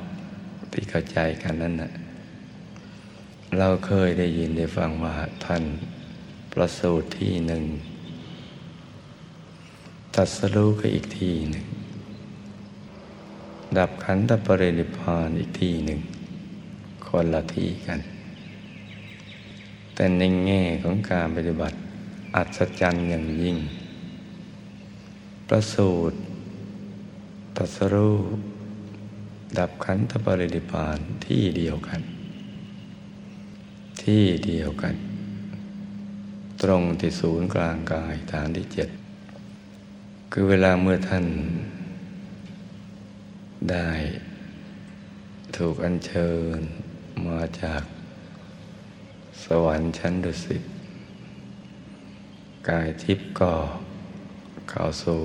[0.72, 1.92] ที่เข้าใจกันนั้นนะ
[3.58, 5.14] เราเคยได้ยินได้ฟังว่า
[5.44, 5.62] ท่าน
[6.52, 7.64] ประสูติที่หนึ่ง
[10.14, 11.66] ตัดสรู้ก็อีกทีหนึ่ง
[13.78, 16.00] ดับขันธปรินิพพานอีกที่หนึ่ง
[17.06, 18.00] คนละที่กัน
[19.94, 21.76] แต่ในแง่ของการปฏิบัติ
[22.36, 23.56] อัศจรรย์อย่างยิ่ง
[25.48, 26.16] ประสูติ
[27.56, 28.16] ตัสรู้
[29.58, 32.00] ดับขันธปรินิพพานที่เดียวกัน
[34.02, 34.94] ที่เดียวกัน
[36.62, 38.88] ตรงที่ศูนย์กลางกายฐานที่เจ็ด
[40.32, 41.26] คือเวลาเมื่อท่าน
[43.68, 43.90] ได้
[45.56, 46.60] ถูกอัญเชิญ
[47.26, 47.82] มาจาก
[49.44, 50.62] สวรรค์ชั้นดุสิต
[52.68, 53.52] กายทิพย์ก็
[54.70, 55.20] เข้าสู่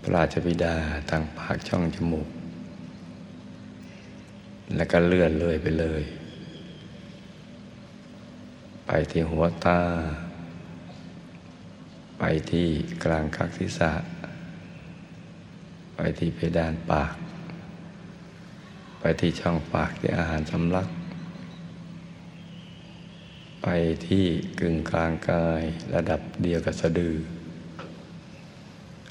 [0.00, 0.76] พระราชบิดา
[1.10, 2.28] ทางปากช่องจมูก
[4.76, 6.02] แล้วก็เลื่อนเลยไปเลย
[8.86, 9.80] ไปที่หัวตา
[12.18, 12.68] ไปที่
[13.04, 13.92] กลางคักศีรษะ
[15.96, 17.14] ไปที่เพดานปาก
[19.00, 20.88] ไปที่ช่องปากที่อาหารสำลัก
[23.62, 23.68] ไป
[24.06, 24.24] ที่
[24.60, 25.62] กึ่งกลางกาย
[25.94, 27.16] ระดับเดียวกับสะดือ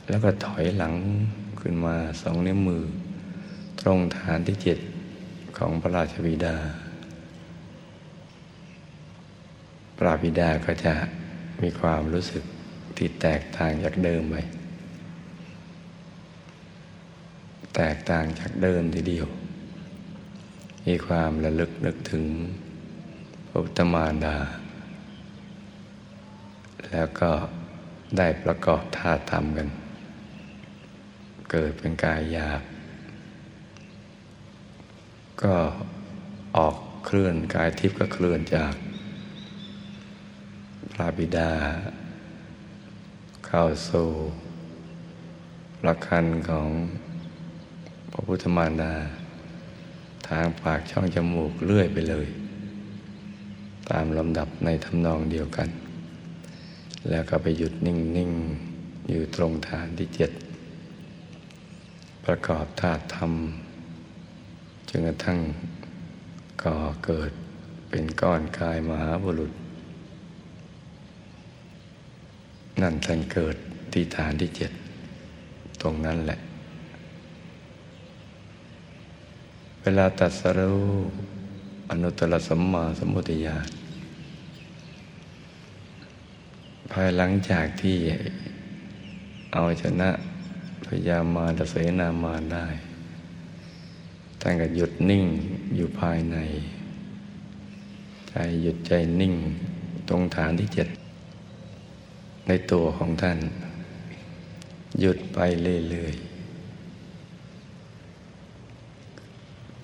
[0.10, 0.96] แล้วก็ถอยหลัง
[1.60, 2.84] ขึ้นมาสองนิ้วมือ
[3.82, 4.78] ตรงฐานที่เจ็ด
[5.58, 6.56] ของพระราชบิดา
[9.98, 10.94] พระบิดาก็จะ
[11.62, 12.44] มีความรู้สึก
[12.98, 14.36] ที่แตกต่างจากเดิมไป
[17.76, 19.28] แตกต่างจากเดิมทีเดียว
[20.88, 22.26] มีความระลึกนึกถึง
[23.48, 24.38] พระตมารดา
[26.92, 27.32] แล้วก็
[28.18, 29.70] ได้ประกอบท่าทำกัน
[31.52, 32.62] เกิดเป็นกายหยาบ
[35.44, 35.56] ก็
[36.58, 38.74] ออกเคลื่อนกายทิพย์ก็เคลื่อนจาก
[40.94, 41.52] พระบิดา
[43.48, 44.10] เข้าสู่
[45.82, 46.68] ประคันของ
[48.16, 48.94] พระพุทธมารดา
[50.30, 52.28] ทางปากช่องจมูกเลื่อยไปเลย
[53.90, 55.70] ตามลำดับในทำนองเดียวกัน
[57.10, 58.32] แล้วก็ไปหยุดนิ่ง
[58.70, 60.32] ๆ อยู่ตรงฐานที่เจ็ด
[62.26, 63.32] ประกอบธาตุธรรม
[64.90, 65.40] จนกระทั่ง
[66.64, 67.32] ก่อเกิด
[67.90, 69.52] เป็นก้อนกายมหาบุรุษ
[72.82, 73.56] นั่นท่านเกิด
[73.94, 74.72] ที่ฐานที่เจ็ด
[75.82, 76.40] ตรงนั้นแหละ
[79.86, 80.82] เวลาตัดสรู้
[81.90, 83.68] อนุตตรสัมมาสัมพุทธญาณ
[86.92, 87.98] ภายหลังจากที่
[89.54, 90.10] เอาชนะ
[90.86, 92.68] พยามารเสนามารได้
[94.42, 95.26] ท่านก็หยุดนิ่ง
[95.76, 96.38] อยู่ภายใน
[98.30, 99.34] ใจหยุดใจนิ่ง
[100.10, 100.88] ตรงฐานที่เจ็ด
[102.48, 103.38] ในตัวของท่าน
[105.00, 106.33] หยุดไปเรื่อยๆ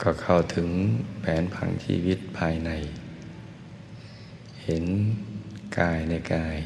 [0.02, 0.70] ก็เข้าถึง
[1.22, 2.70] แผนผังชีวิตภายใน
[4.64, 4.86] เห็น
[5.78, 6.58] กายในกาย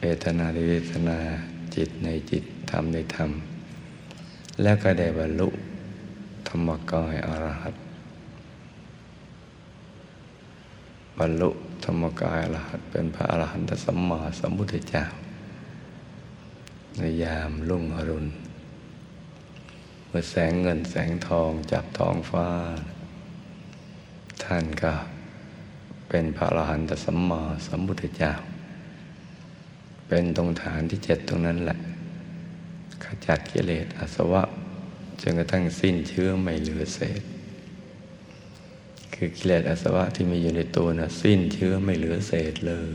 [0.00, 1.18] เวทนาในเวทนา
[1.74, 3.30] จิตในจิต ธรรมในธรรม
[4.62, 5.48] แล้วก็ได้บรรลุ
[6.48, 7.74] ธรรมกายอรหัต
[11.18, 11.50] บรรลุ
[11.84, 15.04] ธรรมกายอรหัตเป็นพระอรหันตสัมมาสัมพุทธเจ้า
[16.98, 18.26] ในยามรุ่งอรุณ
[20.14, 22.48] เมื่อแสงเงินแสงทองจับท้องฟ้า
[24.44, 24.92] ท่านก็
[26.08, 28.32] เป็นพระอรหันตสัมมาสัมพุทธเจ้า
[30.08, 31.78] เป็นตรงฐานที่เจ็ดตรงนั้นแหละ
[33.04, 34.42] ขจัดกิเลสอาสวะ
[35.20, 37.22] จนกระทั่งสิ้นเชื้อไม่เหลือเศษ
[39.14, 42.92] คือกิเลสอาสวะที่มีอยู่ในตัวนะสิ้นเชื้อไม่เหลือเศษเลย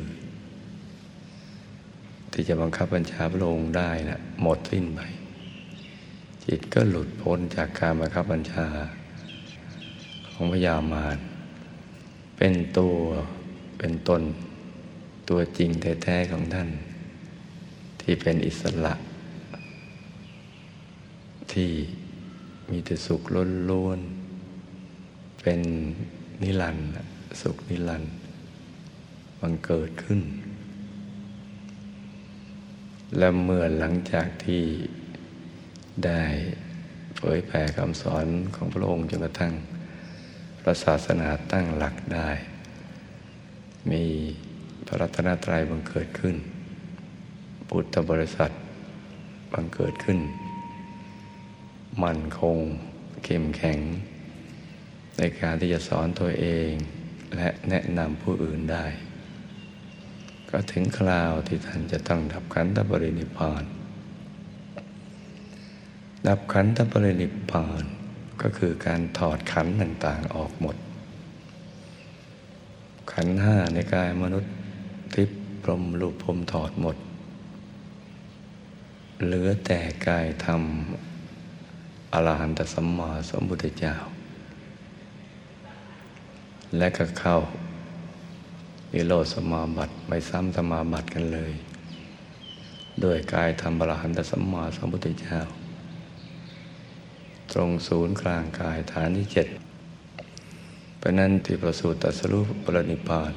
[2.31, 5.01] ที่จะบังคับบัญชาพระองค์ได้นะหมดสิ้นไป
[6.47, 8.67] จิตก็หลุดพ้นจากการบังคับบัญชา
[10.31, 11.17] ของพยามาร
[12.37, 12.95] เป็นตัว
[13.77, 14.21] เป็นตน
[15.29, 16.69] ตัวจริงแท้ๆของท่าน
[18.01, 18.93] ที่เป็นอิสระ
[21.51, 21.71] ที่
[22.69, 23.21] มีแต่สุข
[23.69, 25.59] ล้วนๆเป็น
[26.41, 26.89] นิรันดร์
[27.41, 28.13] สุขนิรันดร์
[29.39, 30.21] บังเกิดขึ้น
[33.17, 34.63] และเมื่อหลังจากที่
[36.05, 36.23] ได้
[37.17, 38.25] เผยแผ่คำสอน
[38.55, 39.53] ของพระองค์จนกระทั่ง
[40.61, 42.29] พระศาสนาตั้งหลักได้
[43.91, 44.03] มี
[44.87, 46.35] พระรัตนตรัยบังเกิดขึ้น
[47.69, 48.51] พุทธบริษัท
[49.51, 50.19] บังเกิดขึ้น
[52.03, 52.57] มั่นคง
[53.23, 53.79] เข้มแข็ง
[55.17, 56.71] ในการที่จะสอนตัวเอง
[57.35, 58.85] และแนะนำผู้อื่นได้
[60.49, 63.63] ก็ถึงคราวที่ท่านจะต้องดับขันธปรินิพพาน
[66.27, 67.83] ดับขันธปรินิพพาน
[68.41, 70.75] ก็คือการถอดขันต่างๆออกหมด
[73.11, 74.53] ขันห้าในกายมนุษย์
[75.13, 75.29] ทิพ
[75.63, 76.97] พรมรูปพรมถอดหมด
[79.25, 80.61] เหลือแต่กายธรรม
[82.13, 83.95] อรหันตสัมมาสัมพุทธเจ้า
[86.77, 87.37] และก็เข้า
[88.93, 91.53] นิโรธสมาบัติไม่ซ้ำสมาบัติกันเลย
[93.01, 95.39] โดยกายธรรมอรหันตสัมมาสัมพุทธเจ้า
[97.51, 99.47] ตรงศูนย์กลางกายฐานที่เจ็ด
[100.97, 103.33] เพราะนั้นที่ประสูติตรัสรู้ปรนิพาน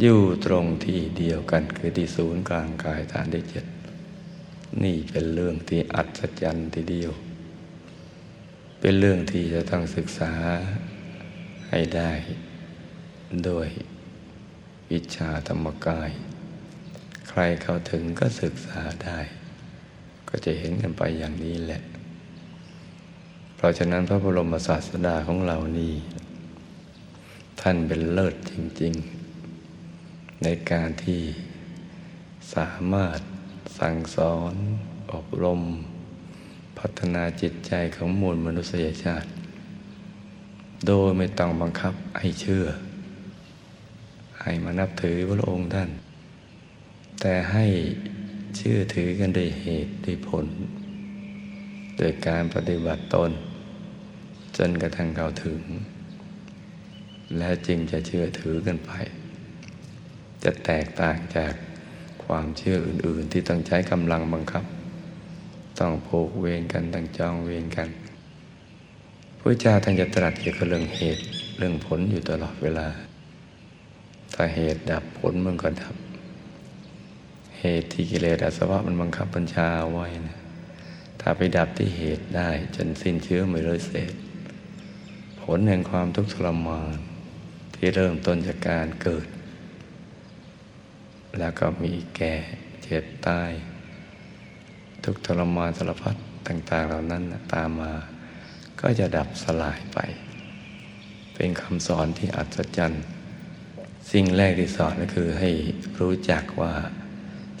[0.00, 3.64] อยู่ตรงที่เดียวกันคือที่ศูนย์กลางกายฐานที่เจ็ด
[4.82, 7.12] นี่เป็นเรื่องที่อัศจรรย์ทีเดียว
[8.80, 10.32] เป็นเรื่องที่จะต้องศึกษา
[11.68, 12.10] ให้ได้
[13.44, 13.68] โดย
[14.90, 16.10] วิชาธรรมกาย
[17.28, 19.18] ใครเข้าถึงก็ศึกษาได้
[20.28, 21.82] ก็จะเห็นกันไปอย่างนี้แหละ
[23.62, 25.94] ราะฉะนั้นพระบรมศาสดาของเรานี่
[27.60, 28.52] ท่านเป็นเลิศจ
[28.82, 28.94] ริง
[29.68, 31.20] ๆ ในการที่
[32.54, 33.18] สามารถ
[33.78, 34.54] สั่งสอน
[35.12, 35.60] อบรม
[36.78, 39.28] พัฒนาจิตใจของมวลมนุษยชาติ
[40.86, 42.64] โดยไม่ต้องบังคับให้เชื่อ
[44.40, 45.90] ให้มานับถือพระองค์ท่าน
[47.20, 47.66] แต่ให้
[48.56, 50.46] เชื่อถือกันด้วยเหตุด้วยผล
[51.98, 53.30] โดยการปฏิบัติตน
[54.56, 55.62] จนกระทั่งเข้าถึง
[57.38, 58.90] และจึงจะเชื่อถือกันไป
[60.44, 61.52] จะแตกต่างจาก
[62.24, 64.64] ความเชื่ออื่น ๆ ที่ต้องใช้กำลังบังคับ
[65.80, 67.88] ต้องผูกเวรกันต้องจองเวรกัน
[69.38, 71.22] พระเจ้าท่านจะตรัสเกี่ยวกับเรื่องเหตุ
[71.58, 72.88] เรื่องผลอยู่ตลอดเวลา
[74.34, 75.94] ถ้าเหตุดับผลมันก็ดับ
[77.58, 80.38] เหตุที่กิเลสอาสวะมันบังคับบัญชาไว้นะ
[81.20, 84.12] ถ้าไปดับที่เหตุได้จนสิ้นเชื้อไม่เลยเสร็จ
[85.42, 86.94] ผลแห่งความทุกข์ทรมาน
[87.74, 89.26] ที่เริ่มต้นจากการเกิด
[91.38, 92.34] แล้วก็มีแก่
[92.82, 93.50] เจ็บตาย
[95.04, 96.14] ทุกทรมานสารพัด
[96.48, 97.22] ต่าง ๆ เหล่านั้น
[97.54, 97.92] ตามมา
[98.80, 99.98] ก็จะดับสลายไป
[101.34, 103.04] เป็นคำสอนที่อัศจรรย์
[104.12, 105.50] สิ่งแรกที่สอนก็คือให้
[106.00, 106.72] รู้จักว่า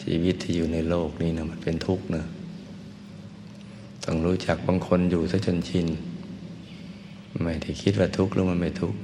[0.02, 2.26] ชีวิตที่อยู่ในโลกนี้นะมันเป็นทุกข์เนะ
[4.04, 5.88] ต้องรู้จักบางคนอยู่ซะจนชิน
[7.40, 8.98] ไม่ได้คิดว่าทุกข์หรือมันไม่ทุกข์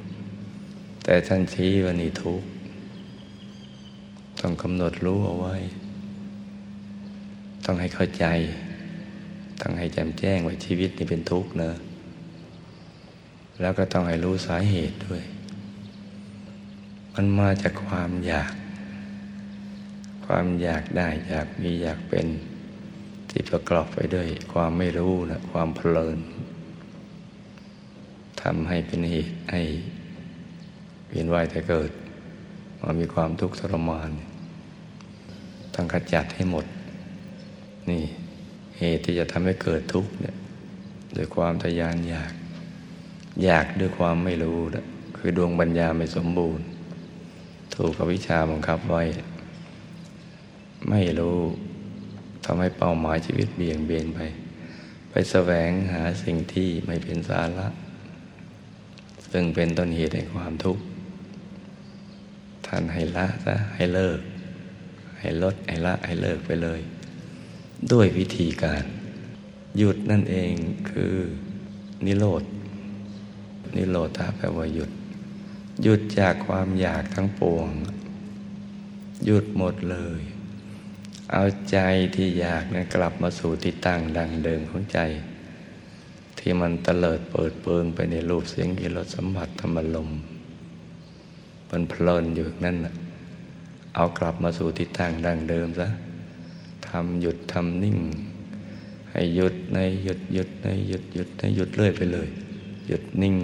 [1.04, 2.46] แต่ท่านชี้ว่านี่ทุกข์
[4.40, 5.56] ต้องกำหนดรู้เอาไว้
[7.64, 8.24] ต้องให้เข้าใจ
[9.60, 11.74] ต้องให้แจ่มแจ้งว่าชีวิตนี่เป็นทุกข์เนอะ
[13.60, 15.22] แล้วก็ต้องให้รู้สาเหตุด้วย
[17.14, 18.52] มันมาจากความอยาก
[20.26, 22.26] ความอยากได้อยากมีอยากเป็น
[23.30, 26.18] ที่ประกอบไปด้วย ความไม่รู้นะความเพลิน
[28.42, 29.62] ทำให้เป็นเหตุให้
[31.08, 31.90] เวียนว่ายแต่เกิด
[32.82, 34.10] มามีความทุกข์ทรมาน
[35.74, 36.66] ต้องขจัดให้หมด
[37.90, 38.02] นี่
[38.78, 40.36] เหตุที่จะทำให้เกิดทุกข์เนี่ย
[41.14, 42.32] โดยความทยานอยาก
[43.44, 44.86] อยากด้วยความไม่รู้นะ
[45.16, 46.64] คือดวงปัญญาไม่สมบูรณ์
[47.74, 49.02] ถูกวิชาบังคับไว้
[50.90, 51.38] ไม่รู้
[52.44, 54.20] ทำให้เป้าหมายชีวิตเบี่ยงเบนไป
[55.10, 57.68] ไปแสวงหาสิ่งที่ไม่เป็นสาระ
[59.32, 60.82] ซึ่งเป็นต้นเหตุแห่งความทุกข์
[62.66, 64.20] ท่านให้ละซะให้เลิก
[65.20, 66.80] ให้ลดให้ละให้เลิกไปเลย
[67.92, 68.84] ด้วยวิธีการ
[69.78, 70.52] หยุดนั่นเอง
[70.90, 71.14] คือ
[72.06, 72.42] นิโรธ
[73.76, 74.90] นิโรธาแปลว่าหยุด
[75.82, 77.68] หยุดจากความอยากทั้งปวง
[79.24, 80.22] หยุดหมดเลย
[81.32, 81.78] เอาใจ
[82.14, 84.98] ที่อยากนั้นกลับมาสู่ที่ตั้งดังเดิมของใจ
[86.50, 90.08] ที่มันเตลิดเปิดเปิงไปในรูปเสียงกิรสสัมผัสธรรมลม
[91.70, 92.94] มันเพลินอยู่นั่นน่ะ
[93.94, 95.88] เอากลับมาสู่ทิศทางดังเดิมซะ
[96.88, 97.98] ทำหยุดทำนิ่ง
[99.10, 102.28] ให้หยุดในหยุดหยุดในหยุดหยุดในหยุดเรื่อยไปเลย
[102.86, 103.36] หยุดนิ่ง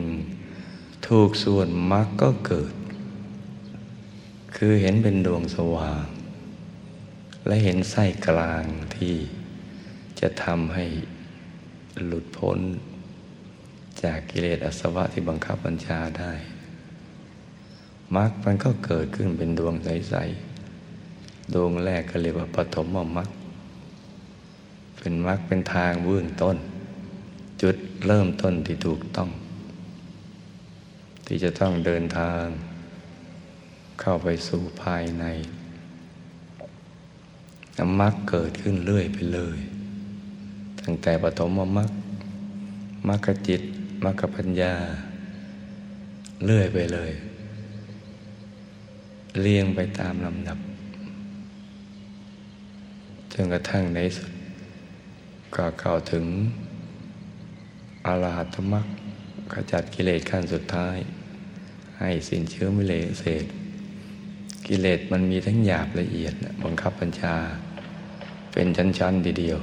[1.07, 2.75] ถูกส่วนมรรคก็เกิด
[4.57, 6.07] คือเห็นเป็นดวงสว่าง
[7.47, 9.15] และเห็นไส้กลางที่
[10.21, 10.85] จะทำให้
[12.07, 12.61] หลุดพ้น
[14.05, 16.33] จากกิเลสอสวะที่บังคับบัญชาได้
[18.17, 22.87] มรรคมันก็เกิดขึ้นเป็นดวงใสๆดวงแรกก็เรียกว่าปฐม
[23.17, 23.29] มรรค
[24.99, 26.57] เป็นมรรคเป็นทางเบื้องต้น
[27.63, 27.77] จุด
[28.07, 29.31] เริ่มต้นที่ถูกต้อง
[31.27, 32.43] ที่จะต้องเดินทาง
[34.01, 35.25] เข้าไปสู่ภายใน
[37.79, 39.59] น้ำมรรคเกิดขึ้นเรื่อยไปเลย
[40.81, 41.91] ตั้งแต่ปฐมมรรค
[43.09, 43.63] มรรคจิต
[44.05, 44.75] มรรคปัญญา
[46.45, 47.13] เรื่อยไปเลย
[49.41, 50.59] เรียงไปตามลำดับ
[53.33, 54.33] จนกระทั่งในสุด
[55.57, 56.25] ก็เข้าถึง
[58.07, 58.87] อรหัตมรรค
[59.53, 60.97] ขจัดกิเลสขั้นสุดท้าย
[61.99, 63.45] ให้สิ้นเชื้อมิเลเศษ
[64.67, 66.35] กิเลสมันมีทั้งหยาบละเอียด
[66.65, 67.37] บังคับบัญชา
[68.53, 69.59] เป็นชั้นๆทีเดียว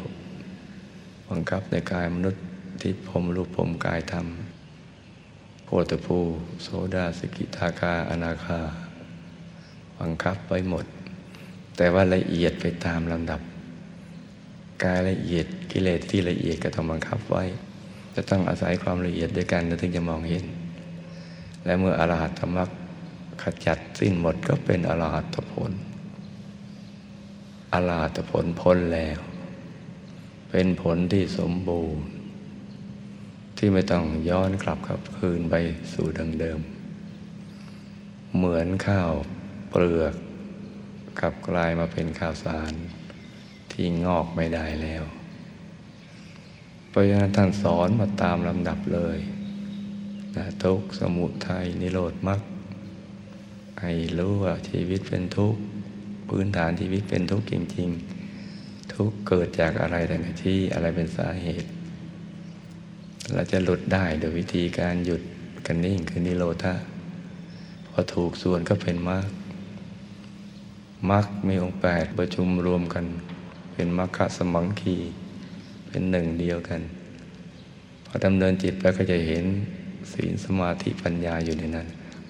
[1.29, 2.43] บังคับในกายมนุษย์
[2.81, 4.27] ที่ผมรูปผมกายธรรม
[5.63, 6.17] โพธิภู
[6.61, 8.59] โสดาสกิทาคาอนาคา
[9.99, 10.85] บังคับไว้หมด
[11.77, 13.41] แต่ว่าละเอียดไปตามลำดับ
[14.83, 17.43] กายละเอียดกิเลสที่ละเอียดก็ต้องบังคับไว้
[18.15, 20.45] จะต้องอาศัยความละเอียดด้วยกันถึงจะมองเห็น
[21.65, 22.61] และเมื่ออรหัตธรรมร
[23.41, 25.71] ขจัดสิ้นหมดก็เป็นอรหัตผล
[27.73, 29.19] อรหัตผลพ้นแล้ว
[30.49, 32.03] เป็นผลที่สมบูรณ์
[33.63, 35.55] ที่ไม่ต้องย้อนกลับขับคืนไป
[35.93, 36.59] สู่ดังเดิม
[38.35, 39.11] เหมือนข้าว
[39.69, 40.13] เปลือก
[41.19, 42.73] กลับกลายมาเป็นข้าวสาร
[43.71, 45.03] ที่งอกไม่ได้แล้ว
[46.89, 49.19] เพราะฉะนั้นท่านสอนมาตามลำดับเลย
[50.35, 52.41] นะทุกสมุทัยนิโรธมรรค
[53.81, 55.61] ให้รู้ว่าชีวิตเป็นทุกข์
[56.29, 57.89] พื้นฐานชีวิตเป็นทุกข์จริง
[58.41, 61.69] ๆ ทุกข์เกิดจากอะไรแต่ไหนที่อะไรเป็นสาเหตุ
[63.33, 65.21] เราจะหลุดได้โดยวิธีการหยุด
[65.65, 66.75] กันนิ่งคือนิโรธา
[67.91, 69.25] พอถูกส่วนก็เป็นมรรค
[71.11, 73.05] มรรคมีองค์แปดประชุมรวมกัน
[73.73, 74.97] เป็นมรรคสมังคี
[75.87, 76.81] เป็นหนึ่งเดียวกัน
[78.05, 79.45] พอดำเนินจิตไปก็จะเห็น
[80.13, 81.87] ศีลสมาธิปัญญาอยู่ในนั้น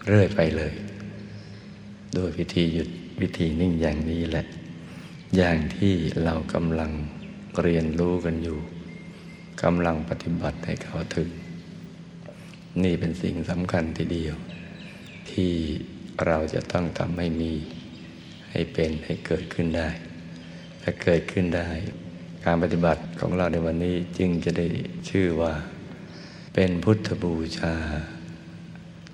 [0.07, 0.73] เรื่อยไปเลย
[2.13, 2.89] โดยวิธีหยุด
[3.21, 4.45] วิธีนิ่งอย่างนี้แหละ
[5.37, 5.93] อย่างที่
[6.23, 6.91] เรากำลัง
[7.61, 8.57] เรียนรู้กันอยู่
[9.64, 11.30] กำลังปฏิบัติให้เขาถึง
[12.84, 14.36] นี่เป็นสิ่งสำคัญทีเดียว
[15.32, 15.51] ที่
[16.26, 17.53] เราจะต้องทำให้มี
[18.51, 19.89] ให้เป็นให้เกิดขึ้นได้
[20.82, 21.70] ถ้าเกิดขึ้นได้
[22.45, 24.66] การปฏิบัติของเราในวันนี้จึงจะได้
[25.09, 25.53] ชื่อว่า
[26.53, 27.76] เป็นพุทธบูชา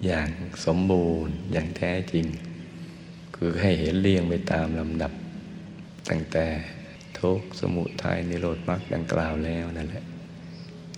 [0.05, 0.29] อย่าง
[0.65, 2.25] สมบูรณ์อย่างแท้จริง
[3.35, 5.11] คือให้เห็นเรียงไปตามลำดับ
[6.09, 6.45] ตั้งแต่
[7.19, 10.05] ทุกสมุทัยนิโรธมรรคดังกล่าวแล้วนั่นแหละ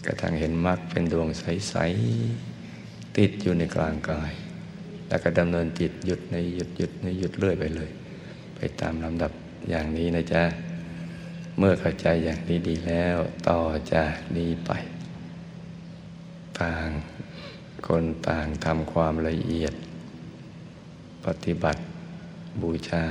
[0.06, 1.76] กระทั่งเห็นมรรคเป็นดวงใส
[2.46, 4.32] ๆ ติดอยู่ในกลางกาย
[5.08, 7.90] แล้วก็ดำเนินจิตหยุดในหยุดหยุดในหยุดเรื่อยไปเลย
[8.56, 9.32] ไปตามลำดับ
[9.70, 10.44] อย่างนี้นะจ๊ะ
[11.58, 13.18] เมื่อเข้าใจอย่างนี้ดีแล้ว
[13.50, 13.60] ต่อ
[13.94, 14.72] จากนี้ไป
[16.60, 16.88] ต่าง
[17.88, 19.74] คนต่างทำความละเอียด
[21.26, 21.82] ปฏิบัติ
[22.62, 23.04] บูชา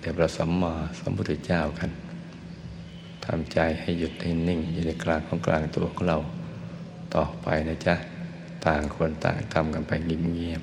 [0.00, 1.90] แด่พระสัมมาสัมพุทธเจ้ากัน
[3.32, 6.18] ทำใจให้หยุดให้นิ่งอยู่ในกลางของกลางตัวของเรา
[7.14, 7.94] ต่อไปนะจ๊ะ
[8.66, 10.62] ต่างคนต่างทำกันไปเงียบ